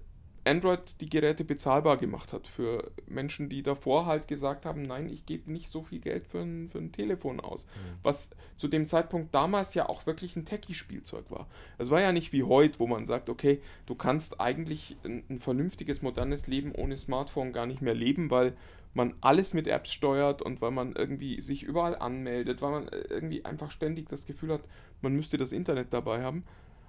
[0.46, 5.26] Android die Geräte bezahlbar gemacht hat für Menschen, die davor halt gesagt haben, nein, ich
[5.26, 7.66] gebe nicht so viel Geld für ein, für ein Telefon aus.
[8.02, 11.48] Was zu dem Zeitpunkt damals ja auch wirklich ein Techie-Spielzeug war.
[11.78, 15.40] Es war ja nicht wie heute, wo man sagt, okay, du kannst eigentlich ein, ein
[15.40, 18.54] vernünftiges, modernes Leben ohne Smartphone gar nicht mehr leben, weil
[18.96, 22.96] man alles mit Apps steuert und weil man irgendwie sich überall anmeldet, weil man äh,
[23.10, 24.62] irgendwie einfach ständig das Gefühl hat,
[25.02, 26.42] man müsste das Internet dabei haben.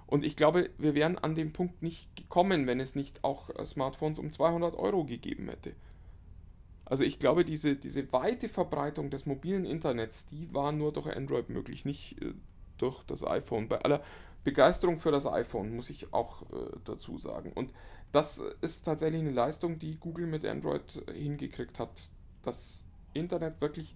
[0.08, 3.66] Und ich glaube, wir wären an dem Punkt nicht gekommen, wenn es nicht auch äh,
[3.66, 5.74] Smartphones um 200 Euro gegeben hätte.
[6.86, 11.50] Also ich glaube, diese, diese weite Verbreitung des mobilen Internets, die war nur durch Android
[11.50, 12.32] möglich, nicht äh,
[12.78, 13.68] durch das iPhone.
[13.68, 14.02] Bei aller
[14.44, 17.52] Begeisterung für das iPhone muss ich auch äh, dazu sagen.
[17.52, 17.74] Und
[18.10, 21.90] das ist tatsächlich eine Leistung, die Google mit Android äh, hingekriegt hat.
[22.42, 22.82] Das
[23.12, 23.94] Internet wirklich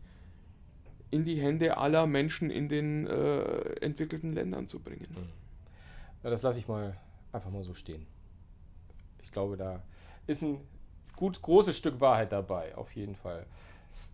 [1.10, 5.08] in die Hände aller Menschen in den äh, entwickelten Ländern zu bringen.
[6.22, 6.96] Ja, das lasse ich mal
[7.32, 8.06] einfach mal so stehen.
[9.22, 9.82] Ich glaube, da
[10.26, 10.60] ist ein
[11.16, 13.46] gut großes Stück Wahrheit dabei, auf jeden Fall.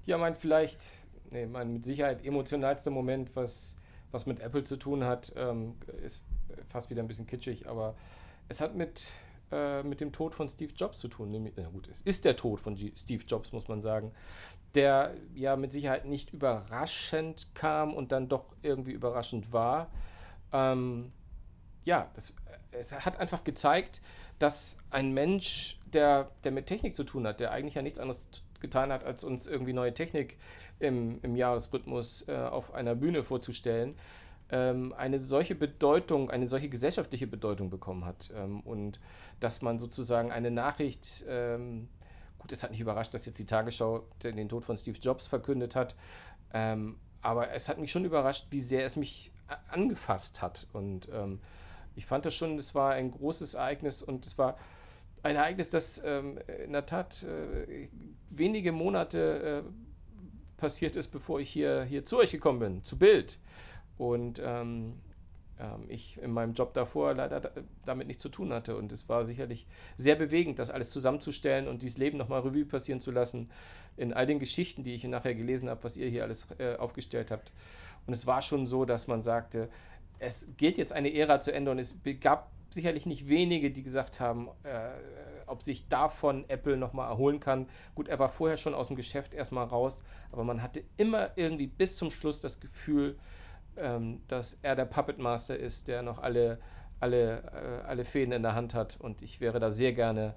[0.06, 0.90] Ja, mein vielleicht,
[1.30, 3.74] nee, mein mit Sicherheit emotionalster Moment, was,
[4.10, 6.22] was mit Apple zu tun hat, ähm, ist
[6.68, 7.94] fast wieder ein bisschen kitschig, aber
[8.48, 9.10] es hat mit,
[9.52, 11.30] äh, mit dem Tod von Steve Jobs zu tun.
[11.30, 14.12] Nämlich, na gut, es ist der Tod von G Steve Jobs, muss man sagen,
[14.74, 19.90] der ja mit Sicherheit nicht überraschend kam und dann doch irgendwie überraschend war.
[20.52, 21.12] Ähm,
[21.88, 22.34] ja, das,
[22.70, 24.02] es hat einfach gezeigt,
[24.38, 28.28] dass ein Mensch, der, der mit Technik zu tun hat, der eigentlich ja nichts anderes
[28.60, 30.36] getan hat, als uns irgendwie neue Technik
[30.80, 33.96] im, im Jahresrhythmus äh, auf einer Bühne vorzustellen,
[34.50, 38.30] ähm, eine solche Bedeutung, eine solche gesellschaftliche Bedeutung bekommen hat.
[38.36, 39.00] Ähm, und
[39.40, 41.88] dass man sozusagen eine Nachricht, ähm,
[42.38, 45.74] gut, es hat nicht überrascht, dass jetzt die Tagesschau den, Tod von Steve Jobs verkündet
[45.74, 45.96] hat,
[46.52, 49.32] ähm, aber es hat mich schon überrascht, wie sehr es mich
[49.70, 50.66] angefasst hat.
[50.74, 51.40] Und ähm,
[51.98, 54.56] ich fand das schon, es war ein großes Ereignis und es war
[55.24, 57.88] ein Ereignis, das ähm, in der Tat äh,
[58.30, 63.40] wenige Monate äh, passiert ist, bevor ich hier, hier zu euch gekommen bin, zu Bild.
[63.96, 65.00] Und ähm,
[65.58, 67.50] ähm, ich in meinem Job davor leider da,
[67.84, 68.76] damit nichts zu tun hatte.
[68.76, 73.00] Und es war sicherlich sehr bewegend, das alles zusammenzustellen und dieses Leben nochmal Revue passieren
[73.00, 73.50] zu lassen
[73.96, 77.32] in all den Geschichten, die ich nachher gelesen habe, was ihr hier alles äh, aufgestellt
[77.32, 77.52] habt.
[78.06, 79.68] Und es war schon so, dass man sagte,
[80.18, 84.20] es geht jetzt eine Ära zu Ende und es gab sicherlich nicht wenige, die gesagt
[84.20, 84.90] haben, äh,
[85.46, 87.68] ob sich davon Apple nochmal erholen kann.
[87.94, 91.66] Gut, er war vorher schon aus dem Geschäft erstmal raus, aber man hatte immer irgendwie
[91.66, 93.18] bis zum Schluss das Gefühl,
[93.76, 96.58] ähm, dass er der Puppet Master ist, der noch alle,
[97.00, 98.98] alle, äh, alle Fäden in der Hand hat.
[99.00, 100.34] Und ich wäre da sehr gerne,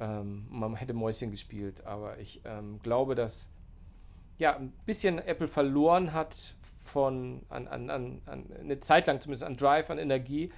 [0.00, 3.50] ähm, man hätte Mäuschen gespielt, aber ich ähm, glaube, dass
[4.36, 9.44] ja, ein bisschen Apple verloren hat von an, an, an, an eine Zeit lang zumindest
[9.44, 10.50] an Drive, an Energie,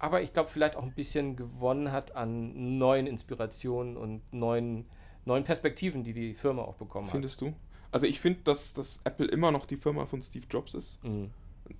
[0.00, 4.86] aber ich glaube vielleicht auch ein bisschen gewonnen hat an neuen Inspirationen und neuen,
[5.26, 7.40] neuen Perspektiven, die die Firma auch bekommen Findest hat.
[7.40, 7.70] Findest du?
[7.92, 11.04] Also ich finde, dass, dass Apple immer noch die Firma von Steve Jobs ist.
[11.04, 11.30] Mhm.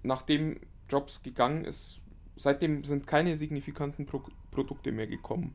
[0.03, 2.01] Nachdem Jobs gegangen ist,
[2.37, 5.55] seitdem sind keine signifikanten Pro Produkte mehr gekommen.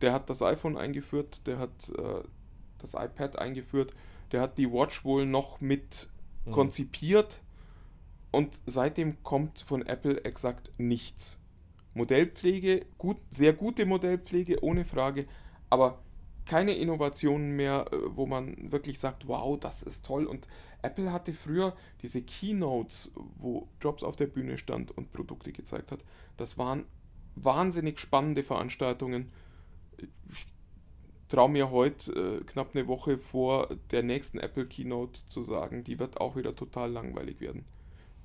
[0.00, 2.22] Der hat das iPhone eingeführt, der hat äh,
[2.78, 3.92] das iPad eingeführt,
[4.32, 6.08] der hat die Watch wohl noch mit
[6.48, 6.52] mhm.
[6.52, 7.40] konzipiert
[8.30, 11.38] und seitdem kommt von Apple exakt nichts.
[11.94, 15.26] Modellpflege, gut, sehr gute Modellpflege, ohne Frage,
[15.70, 16.00] aber
[16.48, 20.24] keine Innovationen mehr, äh, wo man wirklich sagt, wow, das ist toll.
[20.24, 20.48] Und
[20.82, 26.00] Apple hatte früher diese Keynotes, wo Jobs auf der Bühne stand und Produkte gezeigt hat.
[26.36, 26.86] Das waren
[27.36, 29.30] wahnsinnig spannende Veranstaltungen.
[30.30, 30.46] Ich
[31.28, 35.98] traue mir heute äh, knapp eine Woche vor der nächsten Apple Keynote zu sagen, die
[35.98, 37.64] wird auch wieder total langweilig werden.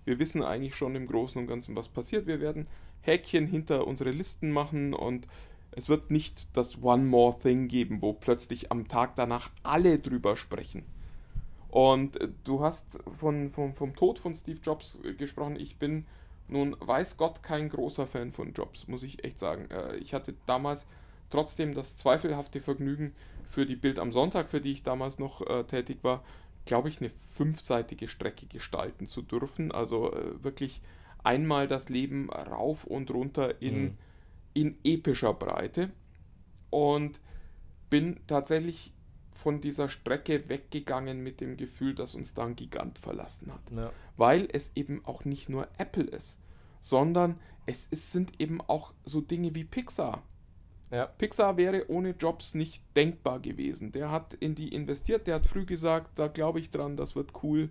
[0.06, 2.28] Wir wissen eigentlich schon im Großen und Ganzen, was passiert.
[2.28, 2.68] Wir werden
[3.02, 5.28] Häkchen hinter unsere Listen machen und
[5.72, 10.36] es wird nicht das One More Thing geben, wo plötzlich am Tag danach alle drüber
[10.36, 10.84] sprechen.
[11.70, 15.56] Und äh, du hast von, von, vom Tod von Steve Jobs äh, gesprochen.
[15.56, 16.06] Ich bin
[16.48, 19.70] nun, weiß Gott, kein großer Fan von Jobs, muss ich echt sagen.
[19.72, 20.86] Äh, ich hatte damals
[21.34, 23.14] trotzdem das zweifelhafte Vergnügen
[23.44, 26.24] für die Bild am Sonntag, für die ich damals noch äh, tätig war,
[26.66, 29.72] glaube ich, eine fünfseitige Strecke gestalten zu dürfen.
[29.72, 30.82] Also äh, wirklich
[31.24, 33.98] einmal das Leben rauf und runter in, mhm.
[34.54, 35.90] in epischer Breite.
[36.70, 37.20] Und
[37.90, 38.94] bin tatsächlich
[39.32, 43.72] von dieser Strecke weggegangen mit dem Gefühl, dass uns da ein Gigant verlassen hat.
[43.72, 43.92] Ja.
[44.18, 46.40] Weil es eben auch nicht nur Apple ist,
[46.80, 50.24] sondern es, es sind eben auch so Dinge wie Pixar.
[50.94, 51.08] Ja.
[51.08, 53.92] Pixar wäre ohne Jobs nicht denkbar gewesen.
[53.92, 57.32] Der hat in die investiert, der hat früh gesagt, da glaube ich dran, das wird
[57.42, 57.70] cool.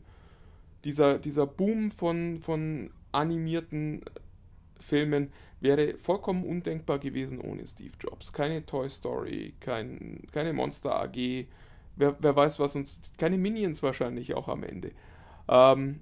[0.83, 4.05] Dieser, dieser Boom von, von animierten
[4.81, 8.33] Filmen wäre vollkommen undenkbar gewesen ohne Steve Jobs.
[8.33, 11.47] Keine Toy Story, kein, keine Monster AG,
[11.95, 14.91] wer, wer weiß was uns, keine Minions wahrscheinlich auch am Ende.
[15.47, 16.01] Ähm,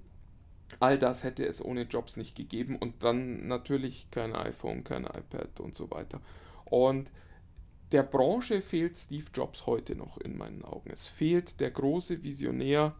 [0.79, 5.59] all das hätte es ohne Jobs nicht gegeben und dann natürlich kein iPhone, kein iPad
[5.59, 6.19] und so weiter.
[6.71, 7.11] Und
[7.91, 10.89] der Branche fehlt Steve Jobs heute noch in meinen Augen.
[10.89, 12.95] Es fehlt der große Visionär,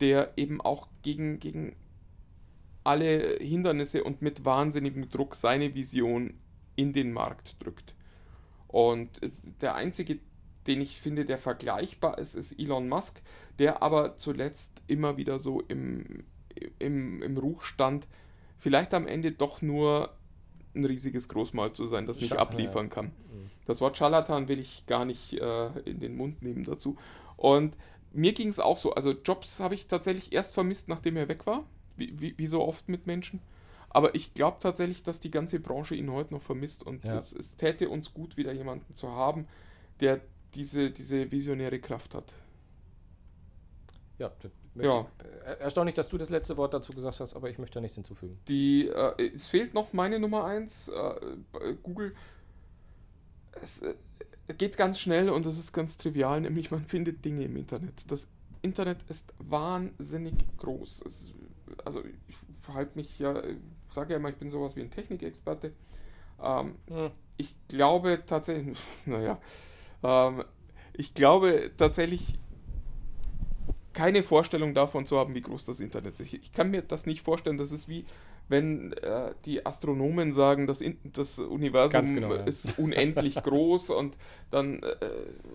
[0.00, 1.76] der eben auch gegen, gegen
[2.82, 6.34] alle Hindernisse und mit wahnsinnigem Druck seine Vision
[6.74, 7.94] in den Markt drückt.
[8.66, 9.30] Und äh,
[9.60, 10.18] der einzige,
[10.66, 13.22] den ich finde, der vergleichbar ist, ist Elon Musk,
[13.60, 16.24] der aber zuletzt immer wieder so im,
[16.80, 18.08] im, im Ruch stand,
[18.58, 20.16] vielleicht am Ende doch nur
[20.76, 23.06] ein riesiges Großmal zu sein, das nicht Sch abliefern kann.
[23.06, 23.50] Mhm.
[23.66, 26.96] Das Wort Scharlatan will ich gar nicht äh, in den Mund nehmen dazu.
[27.36, 27.76] Und
[28.12, 28.92] mir ging es auch so.
[28.94, 31.64] Also Jobs habe ich tatsächlich erst vermisst, nachdem er weg war
[31.96, 33.40] wie, wie, wie so oft mit Menschen.
[33.90, 37.18] Aber ich glaube tatsächlich, dass die ganze Branche ihn heute noch vermisst und ja.
[37.18, 39.46] es, es, täte uns gut, wieder jemanden zu haben,
[40.00, 40.20] der
[40.54, 42.34] diese, diese visionäre Kraft hat.
[44.18, 44.30] Ja,
[44.84, 45.06] ja.
[45.58, 48.38] erstaunlich, dass du das letzte Wort dazu gesagt hast, aber ich möchte da nichts hinzufügen.
[48.48, 52.14] Die, äh, es fehlt noch meine Nummer 1, äh, Google.
[53.62, 53.94] Es äh,
[54.58, 58.10] geht ganz schnell und es ist ganz trivial, nämlich man findet Dinge im Internet.
[58.10, 58.28] Das
[58.62, 61.02] Internet ist wahnsinnig groß.
[61.06, 61.34] Es
[61.84, 62.36] also ich
[62.74, 63.56] halte mich ja, ich
[63.90, 65.72] sage ja immer, ich bin sowas wie ein Technikexperte.
[66.42, 67.10] Ähm, hm.
[67.36, 69.38] Ich glaube tatsächlich, naja,
[70.02, 70.44] ähm,
[70.92, 72.38] ich glaube tatsächlich
[73.96, 76.34] keine Vorstellung davon zu haben, wie groß das Internet ist.
[76.34, 77.56] Ich kann mir das nicht vorstellen.
[77.56, 78.04] Das ist wie,
[78.46, 82.42] wenn äh, die Astronomen sagen, das, das Universum genau, ja.
[82.42, 84.18] ist unendlich groß und
[84.50, 84.96] dann äh,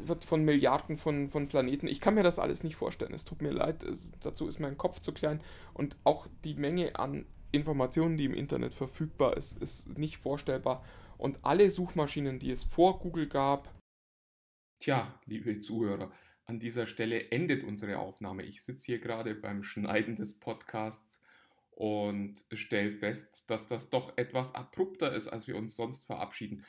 [0.06, 1.88] wird von Milliarden von, von Planeten.
[1.88, 3.14] Ich kann mir das alles nicht vorstellen.
[3.14, 5.40] Es tut mir leid, es, dazu ist mein Kopf zu klein
[5.76, 10.84] und auch die Menge an Informationen, die im Internet verfügbar ist, ist nicht vorstellbar.
[11.20, 13.70] und alle Suchmaschinen, die es vor Google gab.
[14.80, 16.12] Tja, liebe Zuhörer,
[16.52, 18.44] an dieser Stelle endet unsere Aufnahme.
[18.44, 21.24] Ich sitze hier gerade beim Schneiden des Podcasts
[21.72, 26.66] und stelle fest, dass das doch etwas abrupter ist, als wir uns sonst verabschieden.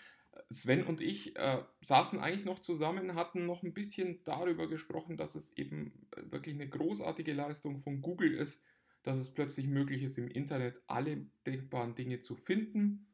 [0.49, 5.35] Sven und ich äh, saßen eigentlich noch zusammen, hatten noch ein bisschen darüber gesprochen, dass
[5.35, 8.63] es eben wirklich eine großartige Leistung von Google ist,
[9.03, 13.09] dass es plötzlich möglich ist, im Internet alle denkbaren Dinge zu finden.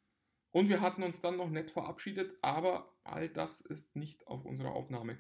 [0.51, 4.73] Und wir hatten uns dann noch nett verabschiedet, aber all das ist nicht auf unserer
[4.73, 5.19] Aufnahme.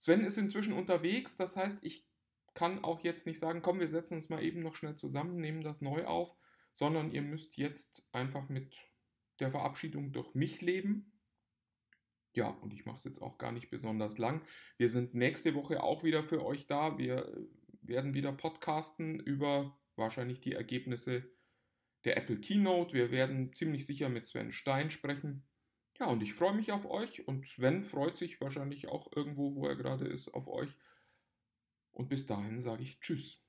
[0.00, 2.06] Sven ist inzwischen unterwegs, das heißt, ich
[2.54, 5.62] kann auch jetzt nicht sagen, komm, wir setzen uns mal eben noch schnell zusammen, nehmen
[5.62, 6.34] das neu auf,
[6.74, 8.74] sondern ihr müsst jetzt einfach mit
[9.40, 11.12] der Verabschiedung durch mich leben.
[12.32, 14.42] Ja, und ich mache es jetzt auch gar nicht besonders lang.
[14.78, 16.96] Wir sind nächste Woche auch wieder für euch da.
[16.96, 17.46] Wir
[17.82, 21.30] werden wieder podcasten über wahrscheinlich die Ergebnisse
[22.04, 22.94] der Apple Keynote.
[22.94, 25.46] Wir werden ziemlich sicher mit Sven Stein sprechen.
[26.00, 29.66] Ja, und ich freue mich auf euch und Sven freut sich wahrscheinlich auch irgendwo, wo
[29.66, 30.74] er gerade ist, auf euch.
[31.92, 33.44] Und bis dahin sage ich Tschüss.